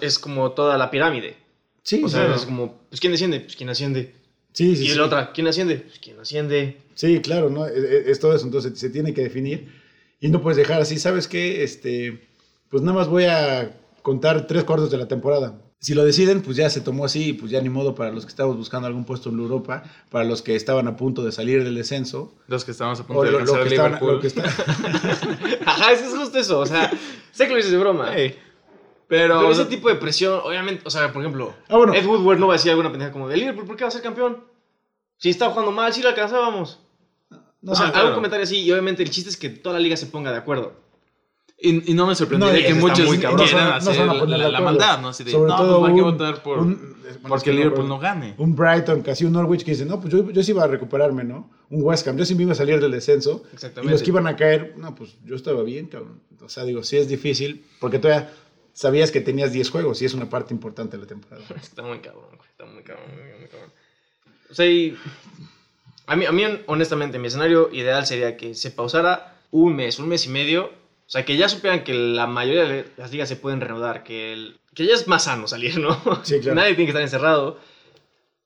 es, 0.00 0.18
como 0.18 0.52
toda 0.52 0.78
la 0.78 0.90
pirámide. 0.90 1.36
Sí, 1.82 2.02
O 2.04 2.08
sea, 2.08 2.34
es 2.34 2.44
como, 2.44 2.74
pues 2.88 3.00
¿quién 3.00 3.12
desciende? 3.12 3.40
Pues 3.40 3.56
¿quién 3.56 3.68
asciende? 3.70 4.14
sí, 4.52 4.76
sí, 4.76 4.84
y 4.84 4.88
sí. 4.88 4.94
la 4.96 5.04
otra, 5.04 5.32
¿quién 5.32 5.46
asciende? 5.46 5.76
Pues 5.76 5.98
¿quién 5.98 6.18
asciende? 6.20 6.76
Sí, 6.94 7.20
claro, 7.20 7.48
¿no? 7.50 7.66
Es, 7.66 7.76
es- 7.76 8.06
es 8.08 8.20
todo 8.20 8.34
eso, 8.34 8.44
entonces 8.44 8.78
se 8.78 8.90
tiene 8.90 9.12
que 9.14 9.22
definir 9.22 9.68
y 10.20 10.28
no 10.28 10.40
puedes 10.42 10.56
dejar 10.56 10.80
así, 10.80 10.98
¿sabes 10.98 11.28
qué? 11.28 11.62
Este, 11.62 12.20
pues 12.68 12.82
nada 12.82 12.98
más 12.98 13.08
voy 13.08 13.24
a 13.24 13.76
contar 14.02 14.46
tres 14.46 14.64
cuartos 14.64 14.90
de 14.90 14.98
la 14.98 15.06
temporada. 15.08 15.60
Si 15.80 15.94
lo 15.94 16.04
deciden, 16.04 16.42
pues 16.42 16.56
ya 16.56 16.68
se 16.70 16.80
tomó 16.80 17.04
así, 17.04 17.28
y 17.28 17.32
pues 17.34 17.52
ya 17.52 17.60
ni 17.60 17.68
modo 17.68 17.94
para 17.94 18.10
los 18.10 18.24
que 18.24 18.30
estábamos 18.30 18.56
buscando 18.56 18.88
algún 18.88 19.04
puesto 19.04 19.30
en 19.30 19.38
Europa, 19.38 19.84
para 20.10 20.24
los 20.24 20.42
que 20.42 20.56
estaban 20.56 20.88
a 20.88 20.96
punto 20.96 21.22
de 21.24 21.30
salir 21.30 21.62
del 21.62 21.76
descenso, 21.76 22.34
Los 22.48 22.64
que 22.64 22.72
estábamos 22.72 22.98
a 23.00 23.06
punto 23.06 23.22
de 23.22 23.30
lo, 23.30 23.38
lo 23.40 23.54
alcanzar 23.54 23.68
que 23.68 23.68
a 23.68 23.86
estaban, 23.86 23.92
Liverpool. 23.92 24.14
lo 24.14 24.20
que 24.20 24.26
está- 24.26 25.60
Ajá, 25.70 25.92
es, 25.92 26.02
es 26.02 26.14
justo 26.16 26.38
eso. 26.38 26.58
O 26.58 26.66
sea, 26.66 26.90
sé 27.30 27.44
que 27.44 27.50
lo 27.50 27.56
dices 27.56 27.70
de 27.72 27.78
broma. 27.78 28.10
Pero, 28.12 28.38
Pero 29.38 29.50
ese 29.52 29.64
tipo 29.66 29.88
de 29.88 29.94
presión, 29.94 30.40
obviamente, 30.44 30.82
o 30.84 30.90
sea, 30.90 31.12
por 31.12 31.22
ejemplo, 31.22 31.54
Ah, 31.68 31.76
bueno. 31.76 31.94
Ed 31.94 32.04
Woodward 32.06 32.38
no 32.38 32.48
va 32.48 32.54
a 32.54 32.56
decir 32.56 32.70
alguna 32.70 32.90
pendeja 32.90 33.12
como 33.12 33.28
de 33.28 33.36
Liverpool, 33.36 33.64
¿por 33.66 33.76
qué 33.76 33.84
va 33.84 33.88
a 33.88 33.92
ser 33.92 34.02
campeón? 34.02 34.44
Si 35.16 35.30
está 35.30 35.48
jugando 35.50 35.70
mal, 35.72 35.92
sí 35.94 36.02
lo 36.02 36.08
alcanzábamos. 36.08 36.80
No, 37.62 37.72
o 37.72 37.74
sea, 37.74 37.86
claro. 37.86 37.98
algún 38.00 38.14
comentario 38.16 38.44
así, 38.44 38.58
y 38.60 38.70
obviamente 38.72 39.02
el 39.02 39.10
chiste 39.10 39.30
es 39.30 39.36
que 39.36 39.48
toda 39.48 39.74
la 39.74 39.80
liga 39.80 39.96
se 39.96 40.06
ponga 40.06 40.30
de 40.30 40.38
acuerdo. 40.38 40.74
Y, 41.60 41.90
y 41.90 41.94
no 41.94 42.06
me 42.06 42.14
sorprendería 42.14 42.60
No, 42.60 42.66
que 42.68 42.74
muchos 42.80 43.08
quieran 43.16 43.32
No 43.32 43.36
no 43.38 43.42
hacer 43.76 44.08
de 44.28 44.38
la, 44.38 44.48
la 44.48 44.60
maldad, 44.60 45.00
¿no? 45.00 45.08
Así 45.08 45.24
de, 45.24 45.32
Sobre 45.32 45.50
no, 45.50 45.56
todo 45.56 45.80
pues 45.80 45.90
hay 45.90 45.96
que 45.96 46.02
un- 46.02 46.10
votar 46.12 46.42
por... 46.42 46.58
un- 46.60 46.96
bueno, 47.02 47.28
porque 47.28 47.44
que 47.46 47.50
no, 47.52 47.56
Liverpool 47.56 47.88
no 47.88 47.98
gane. 47.98 48.34
un 48.38 48.54
Brighton, 48.54 49.02
casi 49.02 49.24
un 49.24 49.32
Norwich 49.32 49.64
que 49.64 49.72
dice, 49.72 49.84
no, 49.84 49.98
pues 50.00 50.12
yo, 50.12 50.30
yo 50.30 50.42
sí 50.42 50.52
iba 50.52 50.62
a 50.62 50.66
recuperarme, 50.68 51.24
¿no? 51.24 51.50
Un 51.70 51.82
West 51.82 52.06
Ham, 52.06 52.16
yo 52.16 52.24
sí 52.24 52.34
me 52.36 52.42
iba 52.44 52.52
a 52.52 52.54
salir 52.54 52.80
del 52.80 52.92
descenso. 52.92 53.42
Exactamente. 53.52 53.88
Y 53.88 53.92
los 53.92 54.02
que 54.02 54.10
iban 54.10 54.26
a 54.28 54.36
caer, 54.36 54.74
no, 54.76 54.94
pues 54.94 55.16
yo 55.24 55.34
estaba 55.34 55.62
bien, 55.64 55.86
cabrón. 55.86 56.20
O 56.42 56.48
sea, 56.48 56.64
digo, 56.64 56.84
sí 56.84 56.96
es 56.96 57.08
difícil, 57.08 57.64
porque 57.80 57.98
todavía 57.98 58.30
sabías 58.72 59.10
que 59.10 59.20
tenías 59.20 59.52
10 59.52 59.68
juegos 59.70 60.00
y 60.02 60.04
es 60.04 60.14
una 60.14 60.28
parte 60.30 60.54
importante 60.54 60.96
de 60.96 61.02
la 61.02 61.08
temporada. 61.08 61.42
Está 61.60 61.82
muy 61.82 61.98
cabrón. 61.98 62.38
Está 62.48 62.66
muy 62.66 62.82
cabrón, 62.84 63.06
muy, 63.10 63.40
muy 63.40 63.48
cabrón. 63.48 63.70
O 64.50 64.54
sea, 64.54 64.66
y 64.66 64.96
a 66.06 66.14
mí, 66.14 66.24
a 66.26 66.30
mí, 66.32 66.42
honestamente, 66.66 67.18
mi 67.18 67.26
escenario 67.26 67.70
ideal 67.72 68.06
sería 68.06 68.36
que 68.36 68.54
se 68.54 68.70
pausara 68.70 69.34
un 69.50 69.74
mes, 69.74 69.98
un 69.98 70.08
mes 70.08 70.24
y 70.26 70.28
medio. 70.28 70.70
O 71.08 71.10
sea, 71.10 71.24
que 71.24 71.38
ya 71.38 71.48
supieran 71.48 71.84
que 71.84 71.94
la 71.94 72.26
mayoría 72.26 72.64
de 72.64 72.84
las 72.98 73.10
ligas 73.10 73.30
se 73.30 73.36
pueden 73.36 73.62
reanudar, 73.62 74.04
que, 74.04 74.34
el, 74.34 74.60
que 74.74 74.84
ya 74.84 74.92
es 74.92 75.08
más 75.08 75.24
sano 75.24 75.48
salir, 75.48 75.78
¿no? 75.80 75.98
Sí, 76.22 76.38
claro. 76.38 76.56
Nadie 76.56 76.74
tiene 76.74 76.84
que 76.84 76.90
estar 76.90 77.02
encerrado. 77.02 77.58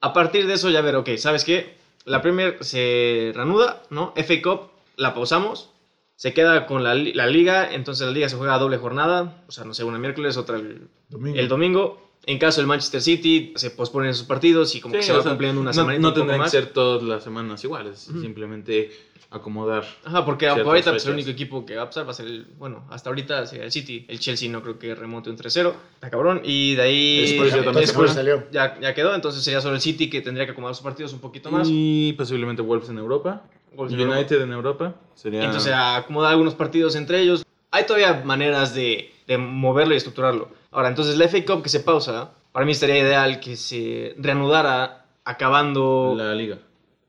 A 0.00 0.12
partir 0.12 0.46
de 0.46 0.54
eso 0.54 0.70
ya 0.70 0.80
ver, 0.80 0.94
ok, 0.94 1.16
¿sabes 1.16 1.44
qué? 1.44 1.76
La 2.04 2.22
Premier 2.22 2.58
se 2.60 3.32
reanuda, 3.34 3.82
¿no? 3.90 4.14
FA 4.14 4.40
Cup 4.42 4.70
la 4.96 5.12
pausamos, 5.12 5.70
se 6.14 6.32
queda 6.32 6.66
con 6.66 6.84
la, 6.84 6.94
la 6.94 7.26
liga, 7.26 7.74
entonces 7.74 8.06
la 8.06 8.12
liga 8.12 8.28
se 8.28 8.36
juega 8.36 8.54
a 8.54 8.58
doble 8.60 8.76
jornada, 8.76 9.42
o 9.48 9.50
sea, 9.50 9.64
no 9.64 9.74
sé, 9.74 9.82
una 9.82 9.98
miércoles, 9.98 10.36
otra 10.36 10.56
el 10.58 10.88
Domingo. 11.08 11.38
el 11.40 11.48
domingo. 11.48 12.11
En 12.24 12.38
caso 12.38 12.60
del 12.60 12.68
Manchester 12.68 13.02
City, 13.02 13.52
se 13.56 13.70
posponen 13.70 14.14
sus 14.14 14.26
partidos 14.26 14.74
y 14.76 14.80
como 14.80 14.94
que 14.94 15.02
Sí, 15.02 15.08
se 15.08 15.12
va 15.12 15.22
sea, 15.22 15.32
cumpliendo 15.32 15.60
una 15.60 15.70
no, 15.70 15.74
semana. 15.74 15.98
no 15.98 16.12
tendrán 16.14 16.42
que 16.42 16.50
ser 16.50 16.66
todas 16.68 17.02
las 17.02 17.24
semanas 17.24 17.64
iguales, 17.64 18.08
Ujú. 18.08 18.20
simplemente 18.20 18.92
acomodar. 19.28 19.84
Ajá, 20.04 20.24
porque 20.24 20.46
ahorita 20.46 20.90
pues, 20.92 21.04
el 21.06 21.14
único 21.14 21.30
equipo 21.30 21.64
que 21.66 21.74
va 21.74 21.82
a 21.82 21.86
pasar 21.86 22.06
va 22.06 22.10
a 22.12 22.14
ser 22.14 22.26
el. 22.26 22.46
Bueno, 22.58 22.84
hasta 22.90 23.08
ahorita 23.10 23.46
sería 23.46 23.64
el 23.64 23.72
City. 23.72 24.04
El 24.08 24.20
Chelsea 24.20 24.48
no 24.50 24.62
creo 24.62 24.78
que 24.78 24.94
remonte 24.94 25.30
un 25.30 25.36
3-0. 25.36 25.72
Está 25.94 26.10
cabrón. 26.10 26.42
Y 26.44 26.74
de 26.76 26.82
ahí. 26.82 27.18
El 27.18 27.24
Spurs 27.24 27.50
ya 27.50 27.56
Entonces, 27.58 27.64
también 27.64 27.94
¿cómo 27.94 28.04
Spurs 28.06 28.12
salió? 28.14 28.44
ya, 28.52 28.78
ya 28.80 28.94
quedó. 28.94 29.14
Entonces 29.14 29.42
sería 29.42 29.60
solo 29.60 29.74
el 29.74 29.80
City 29.80 30.08
que 30.10 30.20
tendría 30.20 30.46
que 30.46 30.52
acomodar 30.52 30.74
sus 30.76 30.84
partidos 30.84 31.12
un 31.14 31.20
poquito 31.20 31.50
más. 31.50 31.66
Y 31.70 32.12
posiblemente 32.12 32.62
Wolves 32.62 32.88
en 32.90 32.98
Europa. 32.98 33.42
Wolves 33.74 33.94
en 33.98 34.08
United 34.08 34.42
en 34.42 34.52
Europa. 34.52 34.94
Sería... 35.14 35.44
Entonces 35.44 35.72
acomodar 35.74 36.30
algunos 36.32 36.54
partidos 36.54 36.94
entre 36.94 37.20
ellos. 37.20 37.42
Hay 37.70 37.84
todavía 37.86 38.22
maneras 38.24 38.74
de, 38.74 39.12
de 39.26 39.38
moverlo 39.38 39.94
y 39.94 39.96
estructurarlo. 39.96 40.50
Ahora, 40.72 40.88
entonces 40.88 41.16
la 41.16 41.26
FA 41.26 41.44
Cup 41.44 41.62
que 41.62 41.68
se 41.68 41.80
pausa, 41.80 42.32
para 42.50 42.66
mí 42.66 42.72
estaría 42.72 42.98
ideal 42.98 43.38
que 43.40 43.56
se 43.56 44.14
reanudara 44.18 45.06
acabando. 45.24 46.14
la 46.16 46.34
liga. 46.34 46.58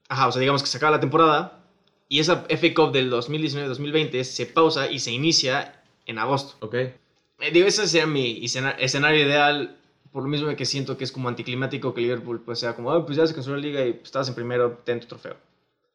Ajá, 0.10 0.28
o 0.28 0.32
sea, 0.32 0.40
digamos 0.40 0.62
que 0.62 0.68
se 0.68 0.78
acaba 0.78 0.92
la 0.92 1.00
temporada 1.00 1.60
y 2.10 2.20
esa 2.20 2.46
FA 2.50 2.74
Cup 2.76 2.92
del 2.92 3.10
2019-2020 3.10 4.24
se 4.24 4.46
pausa 4.46 4.92
y 4.92 5.00
se 5.00 5.12
inicia 5.12 5.82
en 6.06 6.20
agosto. 6.20 6.56
Ok. 6.66 6.74
Eh, 6.76 6.94
digo, 7.52 7.68
ese 7.68 7.88
sería 7.88 8.06
mi 8.06 8.44
escena- 8.46 8.76
escenario 8.78 9.26
ideal, 9.26 9.78
por 10.12 10.24
lo 10.24 10.30
mismo 10.30 10.54
que 10.56 10.66
siento 10.66 10.98
que 10.98 11.04
es 11.06 11.12
como 11.12 11.30
anticlimático 11.30 11.94
que 11.94 12.02
Liverpool 12.02 12.42
pues 12.46 12.60
sea 12.60 12.76
como, 12.76 12.92
"Ah, 12.92 13.06
pues 13.06 13.18
ya 13.18 13.26
se 13.26 13.34
canceló 13.34 13.56
la 13.56 13.62
liga 13.62 13.84
y 13.86 13.94
pues, 13.94 14.04
estabas 14.06 14.28
en 14.30 14.36
primero, 14.36 14.80
ten 14.84 15.00
tu 15.00 15.08
trofeo. 15.08 15.36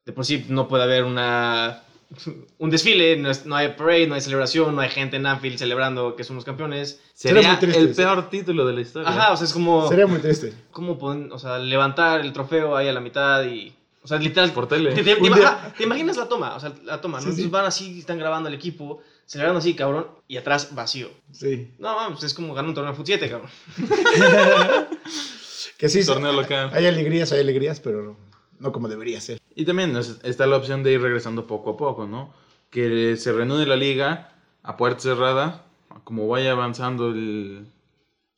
De 0.04 0.12
por 0.12 0.25
sí 0.25 0.44
no 0.48 0.66
puede 0.68 0.82
haber 0.84 1.04
una 1.04 1.82
un 2.58 2.70
desfile, 2.70 3.16
no, 3.16 3.30
es- 3.30 3.44
no 3.46 3.54
hay 3.56 3.68
parade, 3.74 4.06
no 4.06 4.14
hay 4.14 4.20
celebración, 4.20 4.74
no 4.74 4.80
hay 4.80 4.88
gente 4.90 5.16
en 5.16 5.26
Anfield 5.26 5.58
celebrando 5.58 6.16
que 6.16 6.24
somos 6.24 6.44
campeones. 6.44 7.00
Sería 7.14 7.36
Sería 7.42 7.48
muy 7.52 7.60
triste, 7.60 7.80
el 7.80 7.88
sí. 7.90 7.94
peor 7.94 8.30
título 8.30 8.66
de 8.66 8.72
la 8.72 8.80
historia. 8.80 9.08
Ajá, 9.08 9.32
o 9.32 9.36
sea, 9.36 9.46
es 9.46 9.52
como, 9.52 9.88
Sería 9.88 10.06
muy 10.06 10.18
triste. 10.20 10.52
como 10.70 10.98
pon- 10.98 11.30
o 11.32 11.38
sea, 11.38 11.58
levantar 11.58 12.20
el 12.20 12.32
trofeo 12.32 12.76
ahí 12.76 12.88
a 12.88 12.92
la 12.92 13.00
mitad 13.00 13.44
y, 13.44 13.74
o 14.02 14.08
sea, 14.08 14.18
literal, 14.18 14.52
Por 14.52 14.68
tele. 14.68 14.92
¿Te, 14.94 15.02
te- 15.04 15.14
te 15.16 15.20
Un 15.20 15.26
ima- 15.28 15.36
día- 15.36 15.48
ajá, 15.48 15.74
te 15.76 15.84
imaginas 15.84 16.16
la 16.16 16.28
toma? 16.28 16.56
O 16.56 16.60
sea, 16.60 16.72
la 16.84 17.00
toma, 17.00 17.18
¿no? 17.18 17.24
Sí, 17.24 17.26
sí. 17.26 17.30
Entonces 17.42 17.50
van 17.50 17.66
así, 17.66 17.98
están 17.98 18.18
grabando 18.18 18.48
el 18.48 18.54
equipo, 18.54 19.02
celebrando 19.26 19.58
así, 19.58 19.74
cabrón, 19.74 20.06
y 20.26 20.36
atrás 20.38 20.74
vacío. 20.74 21.10
Sí. 21.32 21.72
No, 21.78 21.94
vamos, 21.94 22.22
es 22.24 22.32
como 22.32 22.54
ganar 22.54 22.68
un 22.70 22.74
torneo 22.74 22.92
de 22.92 22.96
fut 22.96 23.06
7, 23.06 23.28
cabrón. 23.28 23.50
Que 25.76 25.88
sí, 25.88 26.04
Torneo 26.04 26.32
local. 26.32 26.70
hay 26.72 26.86
alegrías, 26.86 27.30
hay 27.30 27.38
alegrías, 27.40 27.78
pero 27.78 28.16
no 28.58 28.72
como 28.72 28.88
debería 28.88 29.20
ser. 29.20 29.38
Y 29.58 29.64
también 29.64 29.96
es- 29.96 30.20
está 30.22 30.46
la 30.46 30.56
opción 30.56 30.84
de 30.84 30.92
ir 30.92 31.00
regresando 31.02 31.48
poco 31.48 31.70
a 31.70 31.76
poco, 31.76 32.06
¿no? 32.06 32.32
Que 32.70 33.16
se 33.16 33.32
reanude 33.32 33.66
la 33.66 33.74
liga 33.74 34.32
a 34.62 34.76
puerta 34.76 35.00
cerrada, 35.00 35.64
como 36.04 36.28
vaya 36.28 36.52
avanzando 36.52 37.08
el, 37.08 37.66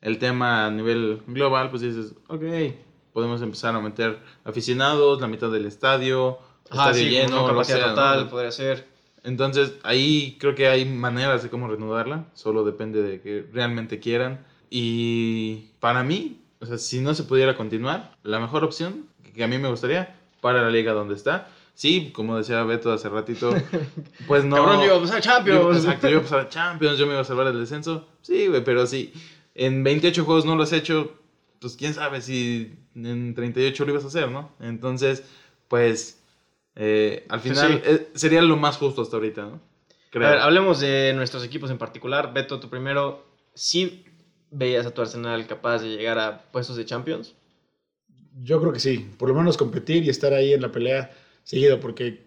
el 0.00 0.18
tema 0.18 0.64
a 0.66 0.70
nivel 0.70 1.20
global, 1.26 1.68
pues 1.68 1.82
dices, 1.82 2.14
ok, 2.28 2.42
podemos 3.12 3.42
empezar 3.42 3.74
a 3.74 3.80
meter 3.80 4.18
aficionados, 4.44 5.20
la 5.20 5.26
mitad 5.28 5.50
del 5.50 5.66
estadio, 5.66 6.38
Ajá, 6.70 6.86
estadio 6.88 7.04
sí, 7.04 7.10
lleno, 7.10 7.46
capacidad 7.46 7.76
sea, 7.78 7.88
total, 7.90 8.24
¿no? 8.24 8.30
podría 8.30 8.50
ser. 8.50 8.86
Entonces, 9.22 9.74
ahí 9.82 10.38
creo 10.40 10.54
que 10.54 10.68
hay 10.68 10.86
maneras 10.86 11.42
de 11.42 11.50
cómo 11.50 11.68
reanudarla, 11.68 12.24
solo 12.32 12.64
depende 12.64 13.02
de 13.02 13.20
que 13.20 13.44
realmente 13.52 13.98
quieran. 14.00 14.46
Y 14.70 15.66
para 15.80 16.02
mí, 16.02 16.40
o 16.60 16.64
sea, 16.66 16.78
si 16.78 17.00
no 17.02 17.12
se 17.14 17.24
pudiera 17.24 17.58
continuar, 17.58 18.16
la 18.22 18.40
mejor 18.40 18.64
opción 18.64 19.04
que 19.34 19.44
a 19.44 19.48
mí 19.48 19.58
me 19.58 19.68
gustaría 19.68 20.16
para 20.40 20.62
la 20.62 20.70
liga 20.70 20.92
donde 20.92 21.14
está, 21.14 21.48
sí, 21.74 22.10
como 22.14 22.36
decía 22.36 22.62
Beto 22.64 22.92
hace 22.92 23.08
ratito, 23.08 23.52
pues 24.26 24.44
no. 24.44 24.56
Cabrón, 24.56 24.80
yo 24.80 24.86
iba 24.86 24.96
a 24.96 25.00
pasar 25.00 25.20
Champions. 25.20 25.60
Yo- 25.60 25.72
exacto, 25.72 26.06
yo 26.08 26.10
iba 26.12 26.20
a 26.20 26.22
pasar 26.22 26.48
Champions, 26.48 26.98
yo 26.98 27.06
me 27.06 27.12
iba 27.12 27.20
a 27.22 27.24
salvar 27.24 27.46
el 27.48 27.58
descenso. 27.58 28.06
Sí, 28.22 28.46
güey, 28.48 28.62
pero 28.64 28.86
sí, 28.86 29.12
en 29.54 29.82
28 29.84 30.24
juegos 30.24 30.44
no 30.44 30.56
lo 30.56 30.62
has 30.62 30.72
hecho, 30.72 31.12
pues 31.60 31.76
quién 31.76 31.94
sabe 31.94 32.20
si 32.20 32.74
en 32.94 33.34
38 33.34 33.84
lo 33.84 33.92
ibas 33.92 34.04
a 34.04 34.08
hacer, 34.08 34.28
¿no? 34.30 34.52
Entonces, 34.60 35.22
pues, 35.68 36.22
eh, 36.76 37.26
al 37.28 37.40
final 37.40 37.82
sí. 37.84 37.90
eh, 37.90 38.10
sería 38.14 38.42
lo 38.42 38.56
más 38.56 38.76
justo 38.78 39.02
hasta 39.02 39.16
ahorita, 39.16 39.42
¿no? 39.42 39.60
A 40.12 40.18
ver, 40.18 40.38
hablemos 40.40 40.80
de 40.80 41.12
nuestros 41.14 41.44
equipos 41.44 41.70
en 41.70 41.78
particular. 41.78 42.32
Beto, 42.32 42.58
tú 42.58 42.68
primero, 42.68 43.24
¿sí 43.54 44.04
veías 44.50 44.84
a 44.84 44.90
tu 44.92 45.00
Arsenal 45.02 45.46
capaz 45.46 45.78
de 45.82 45.90
llegar 45.90 46.18
a 46.18 46.42
puestos 46.50 46.74
de 46.76 46.84
Champions? 46.84 47.34
Yo 48.42 48.60
creo 48.60 48.72
que 48.72 48.80
sí, 48.80 49.06
por 49.18 49.28
lo 49.28 49.34
menos 49.34 49.56
competir 49.56 50.04
y 50.04 50.08
estar 50.08 50.32
ahí 50.32 50.52
en 50.52 50.62
la 50.62 50.72
pelea 50.72 51.10
seguido, 51.44 51.80
porque 51.80 52.20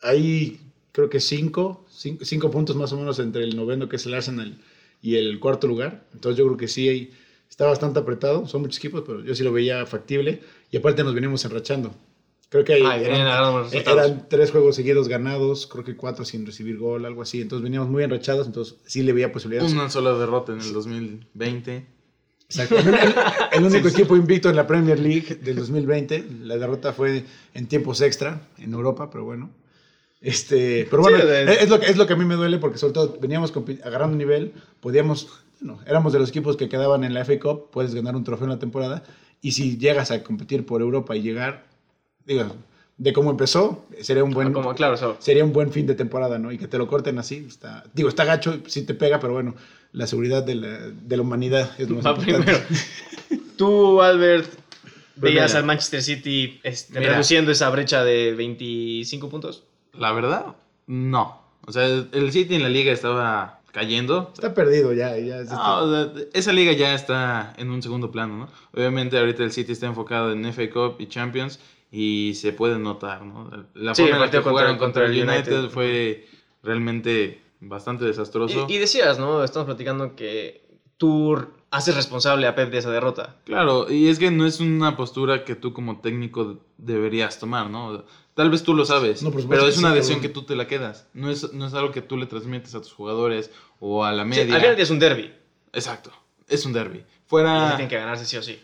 hay 0.00 0.60
creo 0.92 1.10
que 1.10 1.20
cinco, 1.20 1.84
cinco, 1.88 2.24
cinco 2.24 2.50
puntos 2.50 2.74
más 2.76 2.92
o 2.92 2.96
menos 2.96 3.18
entre 3.18 3.44
el 3.44 3.54
noveno 3.54 3.88
que 3.88 3.96
es 3.96 4.06
el 4.06 4.14
Arsenal 4.14 4.58
y 5.02 5.16
el 5.16 5.38
cuarto 5.38 5.66
lugar. 5.66 6.04
Entonces 6.12 6.38
yo 6.38 6.44
creo 6.46 6.56
que 6.56 6.68
sí 6.68 7.10
está 7.48 7.66
bastante 7.66 8.00
apretado, 8.00 8.46
son 8.46 8.62
muchos 8.62 8.78
equipos, 8.78 9.04
pero 9.06 9.22
yo 9.24 9.34
sí 9.34 9.42
lo 9.42 9.52
veía 9.52 9.86
factible 9.86 10.40
y 10.70 10.76
aparte 10.76 11.04
nos 11.04 11.14
venimos 11.14 11.44
enrachando. 11.44 11.94
Creo 12.50 12.64
que 12.64 12.74
hay, 12.74 12.82
Ay, 12.82 13.04
eran, 13.04 13.66
eh, 13.72 13.84
eran 13.86 14.26
tres 14.28 14.50
juegos 14.50 14.74
seguidos 14.74 15.06
ganados, 15.06 15.66
creo 15.66 15.84
que 15.84 15.96
cuatro 15.96 16.24
sin 16.24 16.46
recibir 16.46 16.78
gol, 16.78 17.04
algo 17.04 17.20
así. 17.20 17.42
Entonces 17.42 17.62
veníamos 17.62 17.90
muy 17.90 18.02
enrachados, 18.02 18.46
entonces 18.46 18.76
sí 18.86 19.02
le 19.02 19.12
veía 19.12 19.32
posibilidades. 19.32 19.72
Una 19.72 19.90
sola 19.90 20.14
derrota 20.14 20.52
en 20.52 20.60
el 20.60 20.72
2020. 20.72 21.97
Exacto. 22.48 22.78
El, 22.78 22.88
el- 22.88 23.14
el 23.52 23.64
único 23.72 23.88
equipo 23.88 24.16
invicto 24.16 24.48
en 24.48 24.56
la 24.56 24.66
Premier 24.66 24.98
League 24.98 25.36
del 25.36 25.56
2020. 25.56 26.24
La 26.42 26.56
derrota 26.56 26.92
fue 26.92 27.24
en 27.54 27.66
tiempos 27.66 28.00
extra 28.00 28.40
en 28.58 28.72
Europa, 28.72 29.10
pero 29.10 29.24
bueno. 29.24 29.50
Este, 30.20 30.86
pero 30.90 31.02
bueno, 31.02 31.18
Sí, 31.18 31.26
de- 31.26 31.52
es, 31.54 31.68
lo 31.68 31.78
que, 31.78 31.86
es 31.86 31.96
lo 31.96 32.06
que 32.06 32.14
a 32.14 32.16
mí 32.16 32.24
me 32.24 32.34
duele 32.34 32.58
porque 32.58 32.78
sobre 32.78 32.92
todo 32.94 33.18
veníamos 33.20 33.52
agarrando 33.84 34.16
nivel, 34.16 34.52
podíamos, 34.80 35.28
bueno, 35.60 35.80
éramos 35.86 36.12
de 36.12 36.18
los 36.18 36.30
equipos 36.30 36.56
que 36.56 36.68
quedaban 36.68 37.04
en 37.04 37.14
la 37.14 37.24
FA 37.24 37.38
Cup, 37.38 37.70
puedes 37.70 37.94
ganar 37.94 38.16
un 38.16 38.24
trofeo 38.24 38.46
en 38.46 38.50
la 38.50 38.58
temporada 38.58 39.04
y 39.40 39.52
si 39.52 39.78
llegas 39.78 40.10
a 40.10 40.24
competir 40.24 40.66
por 40.66 40.80
Europa 40.80 41.14
y 41.14 41.22
llegar, 41.22 41.66
digo, 42.26 42.56
de 42.98 43.12
cómo 43.12 43.30
empezó, 43.30 43.86
sería 44.00 44.24
un 44.24 44.30
buen 44.32 44.48
Ah, 44.48 44.52
como, 44.52 44.74
claro, 44.74 44.94
eso. 44.94 45.16
sería 45.20 45.44
un 45.44 45.52
buen 45.52 45.72
fin 45.72 45.86
de 45.86 45.94
temporada, 45.94 46.38
¿no? 46.38 46.50
Y 46.52 46.58
que 46.58 46.66
te 46.68 46.78
lo 46.78 46.88
corten 46.88 47.18
así, 47.18 47.44
está, 47.48 47.84
digo, 47.94 48.08
está 48.08 48.24
gacho, 48.24 48.58
sí 48.66 48.82
te 48.82 48.94
pega, 48.94 49.20
pero 49.20 49.32
bueno, 49.34 49.54
la 49.92 50.06
seguridad 50.06 50.42
de 50.42 50.56
la, 50.56 50.78
de 50.90 51.16
la 51.16 51.22
humanidad 51.22 51.70
es 51.78 51.88
lo 51.88 51.96
más 51.96 52.04
Va 52.06 52.10
importante. 52.10 52.42
primero. 52.44 52.64
Tú, 53.56 54.02
Albert, 54.02 54.50
veías 55.16 55.50
mira. 55.50 55.58
al 55.60 55.64
Manchester 55.66 56.02
City 56.02 56.60
este, 56.62 56.98
Mira. 56.98 57.12
reduciendo 57.12 57.50
esa 57.52 57.70
brecha 57.70 58.04
de 58.04 58.34
25 58.34 59.28
puntos. 59.28 59.64
La 59.92 60.12
verdad, 60.12 60.54
no. 60.86 61.40
O 61.66 61.72
sea, 61.72 61.86
el 61.86 62.32
City 62.32 62.54
en 62.54 62.62
la 62.62 62.68
liga 62.68 62.92
estaba 62.92 63.60
cayendo. 63.72 64.30
Está 64.34 64.54
perdido 64.54 64.92
ya, 64.92 65.16
ya 65.18 65.40
es- 65.40 65.50
No, 65.50 65.78
o 65.84 65.90
sea, 65.92 66.12
esa 66.32 66.52
liga 66.52 66.72
ya 66.72 66.94
está 66.94 67.52
en 67.58 67.70
un 67.70 67.82
segundo 67.82 68.10
plano, 68.10 68.36
¿no? 68.38 68.48
Obviamente 68.74 69.18
ahorita 69.18 69.42
el 69.44 69.52
City 69.52 69.72
está 69.72 69.86
enfocado 69.86 70.32
en 70.32 70.44
FA 70.46 70.70
Cup 70.70 70.96
y 71.00 71.06
Champions 71.06 71.58
y 71.90 72.32
se 72.34 72.52
puede 72.52 72.78
notar, 72.78 73.22
¿no? 73.24 73.50
La 73.74 73.94
Sí, 73.94 74.02
forma 74.02 74.16
el 74.16 74.22
en 74.22 74.26
la 74.26 74.30
que 74.30 74.38
jugaron 74.48 74.76
contra- 74.78 75.02
contra 75.02 75.04
el 75.06 75.28
United, 75.28 75.52
United. 75.58 75.70
fue 75.70 76.26
realmente 76.62 77.40
bastante 77.60 78.04
desastroso. 78.04 78.66
Y, 78.68 78.74
y 78.74 78.78
decías, 78.78 79.18
¿no? 79.18 79.42
Estamos 79.42 79.66
platicando 79.66 80.14
que 80.14 80.66
tú 80.96 81.46
haces 81.70 81.94
responsable 81.94 82.46
a 82.46 82.54
Pep 82.54 82.70
de 82.70 82.78
esa 82.78 82.90
derrota. 82.90 83.36
Claro, 83.44 83.90
y 83.90 84.08
es 84.08 84.18
que 84.18 84.30
no 84.30 84.46
es 84.46 84.60
una 84.60 84.96
postura 84.96 85.44
que 85.44 85.54
tú 85.54 85.72
como 85.72 86.00
técnico 86.00 86.60
deberías 86.78 87.38
tomar, 87.38 87.68
¿no? 87.70 88.04
Tal 88.34 88.50
vez 88.50 88.62
tú 88.62 88.74
lo 88.74 88.84
sabes, 88.84 89.22
No, 89.22 89.30
pero 89.32 89.66
es 89.66 89.74
sí, 89.74 89.80
una 89.80 89.92
decisión 89.92 90.20
que 90.20 90.28
tú 90.28 90.42
te 90.44 90.54
la 90.56 90.66
quedas. 90.68 91.08
No 91.12 91.30
es, 91.30 91.52
no 91.52 91.66
es 91.66 91.74
algo 91.74 91.90
que 91.90 92.02
tú 92.02 92.16
le 92.16 92.26
transmites 92.26 92.74
a 92.74 92.80
tus 92.80 92.92
jugadores 92.92 93.50
o 93.80 94.04
a 94.04 94.12
la 94.12 94.22
Sí, 94.22 94.28
media. 94.28 94.54
al 94.54 94.60
final 94.60 94.78
es 94.80 94.90
un 94.90 94.98
derby. 95.00 95.32
Exacto, 95.72 96.12
es 96.48 96.64
un 96.64 96.72
derby. 96.72 96.98
Y 96.98 97.04
Fuera, 97.26 97.70
tienen 97.76 97.88
que 97.88 97.96
ganarse 97.96 98.24
sí 98.24 98.36
o 98.36 98.42
sí. 98.42 98.58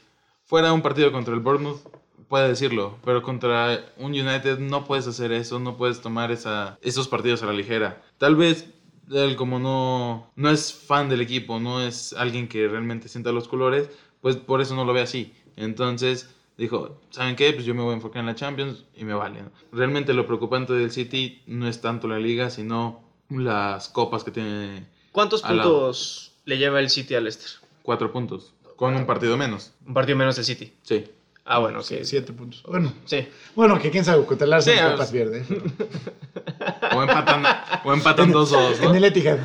fuera 0.45 0.73
un 0.73 0.81
partido 0.81 1.11
contra 1.13 1.35
el 1.35 1.41
Bournemouth, 1.41 1.81
puede 2.29 2.49
decirlo, 2.49 2.99
pero 3.05 3.23
contra 3.23 3.85
un 3.97 4.13
United 4.13 4.59
no 4.59 4.85
puedes 4.85 5.07
hacer 5.07 5.33
eso, 5.33 5.59
no 5.59 5.77
puedes 5.77 6.01
tomar 6.01 6.31
esa, 6.31 6.79
esos 6.83 7.09
partidos 7.09 7.43
a 7.43 7.47
la 7.47 7.53
ligera. 7.53 8.03
Tal 8.19 8.37
vez 8.37 8.69
él 9.11 9.37
como 9.37 9.59
no, 9.59 10.31
no 10.37 10.51
es 10.51 10.73
fan 10.73 11.09
del 11.09 11.21
equipo, 11.21 11.61
no 11.61 11.83
es 11.83 12.13
alguien 12.15 12.49
que 12.49 12.67
realmente 12.69 13.09
sienta 13.09 13.33
los 13.33 13.49
colores, 13.49 13.91
pues 14.21 14.37
por 14.37 14.61
eso 14.61 14.75
no 14.75 14.85
lo 14.85 14.93
ve 14.93 15.03
así. 15.03 15.35
Entonces 15.57 16.35
dijo, 16.57 17.01
¿saben 17.11 17.37
qué? 17.37 17.53
Pues 17.53 17.67
yo 17.67 17.75
me 17.75 17.83
voy 17.83 17.93
a 17.93 17.97
enfocar 17.97 18.21
en 18.21 18.27
la 18.27 18.35
Champions 18.35 18.85
y 18.97 19.05
me 19.05 19.15
vale. 19.15 19.43
¿no? 19.43 19.51
Realmente 19.73 20.15
lo 20.15 20.27
preocupante 20.27 20.73
del 20.73 20.91
City 20.91 21.43
no 21.47 21.69
es 21.69 21.81
tanto 21.81 22.09
la 22.09 22.19
liga, 22.19 22.51
sino 22.51 23.03
las 23.29 23.89
copas 23.89 24.25
que 24.25 24.31
tiene 24.31 24.87
¿Cuántos 25.13 25.43
lado. 25.43 25.63
puntos 25.63 26.33
le 26.45 26.59
lleva 26.59 26.81
el 26.81 26.91
City 26.91 27.15
al 27.15 27.25
Leicester? 27.25 27.51
Cuatro 27.83 28.13
puntos. 28.13 28.53
Con 28.77 28.97
un 28.97 29.07
partido 29.07 29.37
menos. 29.37 29.73
Un 29.87 29.95
partido 29.95 30.19
menos 30.19 30.37
el 30.39 30.45
City. 30.45 30.73
Sí. 30.83 31.05
Ah, 31.45 31.59
bueno. 31.59 31.83
Sí, 31.83 31.99
siete 32.05 32.33
puntos. 32.33 32.63
Bueno, 32.63 32.93
Sí. 33.05 33.29
bueno, 33.55 33.79
que 33.81 33.91
quién 33.91 34.05
sabe, 34.05 34.25
contra 34.25 34.47
el 34.47 34.53
Arsenal 34.55 34.79
Sí, 34.79 34.91
capaz 34.93 35.05
es- 35.05 35.11
pierde. 35.11 35.39
¿eh? 35.41 36.97
O 36.97 37.03
empatan, 37.03 37.45
o 37.85 37.93
empatan 37.93 38.33
2-2, 38.33 38.79
En 38.81 38.95
el 38.95 39.01
¿no? 39.03 39.07
Etihad. 39.07 39.39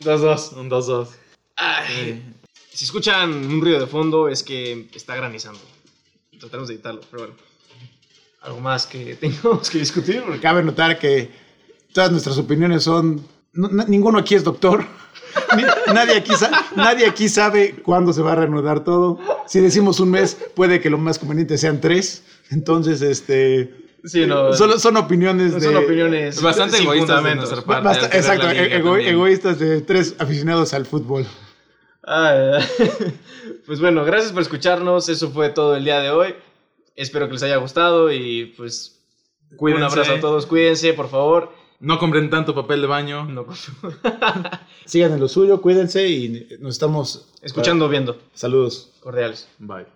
2-2. 0.00 0.52
Un 0.58 0.68
2-2. 0.68 1.08
Ay, 1.56 2.22
Si 2.70 2.84
escuchan 2.84 3.32
un 3.32 3.60
ruido 3.60 3.80
de 3.80 3.86
fondo 3.86 4.28
es 4.28 4.42
que 4.42 4.88
está 4.94 5.14
granizando. 5.16 5.60
Trataremos 6.38 6.68
de 6.68 6.74
evitarlo, 6.74 7.00
pero 7.10 7.22
bueno. 7.24 7.34
Algo 8.42 8.60
más 8.60 8.86
que 8.86 9.14
tengamos 9.16 9.70
que 9.70 9.78
discutir. 9.78 10.22
Porque... 10.22 10.40
Cabe 10.40 10.62
notar 10.62 10.98
que 10.98 11.30
todas 11.92 12.10
nuestras 12.10 12.36
opiniones 12.36 12.82
son. 12.82 13.26
No- 13.54 13.84
ninguno 13.86 14.18
aquí 14.18 14.34
es 14.34 14.44
doctor. 14.44 14.84
Nadie, 15.92 16.16
aquí 16.16 16.32
nadie 16.76 17.06
aquí 17.06 17.28
sabe 17.28 17.74
cuándo 17.82 18.12
se 18.12 18.22
va 18.22 18.32
a 18.32 18.36
reanudar 18.36 18.84
todo. 18.84 19.18
Si 19.46 19.58
decimos 19.60 19.98
un 19.98 20.10
mes, 20.10 20.36
puede 20.54 20.80
que 20.80 20.90
lo 20.90 20.98
más 20.98 21.18
conveniente 21.18 21.58
sean 21.58 21.80
tres. 21.80 22.22
Entonces, 22.50 23.02
este. 23.02 23.74
Sí, 24.04 24.26
no. 24.26 24.52
Solo 24.52 24.78
son 24.78 24.96
opiniones 24.96 25.54
de. 25.54 25.60
son 25.60 25.76
opiniones 25.76 26.40
Bastante 26.40 26.78
egoístas 26.78 27.24
de 27.24 27.34
nuestra 27.34 27.62
parte. 27.62 27.84
basta- 27.84 28.16
exacto, 28.16 28.48
ego- 28.48 28.90
también. 28.92 29.08
egoístas 29.14 29.58
de 29.58 29.80
tres 29.80 30.14
aficionados 30.18 30.72
al 30.74 30.86
fútbol. 30.86 31.26
Ay, 32.04 32.62
pues 33.66 33.80
bueno, 33.80 34.04
gracias 34.04 34.32
por 34.32 34.42
escucharnos. 34.42 35.08
Eso 35.08 35.30
fue 35.30 35.48
todo 35.48 35.74
el 35.76 35.84
día 35.84 36.00
de 36.00 36.10
hoy. 36.10 36.34
Espero 36.96 37.26
que 37.26 37.32
les 37.34 37.42
haya 37.42 37.56
gustado 37.56 38.12
y 38.12 38.54
pues 38.56 39.00
Cuídense. 39.56 39.84
un 39.84 39.90
abrazo 39.90 40.12
a 40.12 40.20
todos. 40.20 40.46
Cuídense, 40.46 40.92
por 40.92 41.08
favor. 41.08 41.52
No 41.80 41.98
compren 41.98 42.30
tanto 42.30 42.54
papel 42.54 42.80
de 42.80 42.86
baño. 42.86 43.24
No- 43.26 43.46
Sigan 44.86 45.12
en 45.12 45.20
lo 45.20 45.28
suyo, 45.28 45.60
cuídense 45.60 46.08
y 46.08 46.46
nos 46.60 46.72
estamos 46.74 47.26
Escuchando, 47.42 47.88
viendo. 47.88 48.18
Saludos. 48.34 48.90
Cordiales. 49.00 49.48
Bye. 49.58 49.86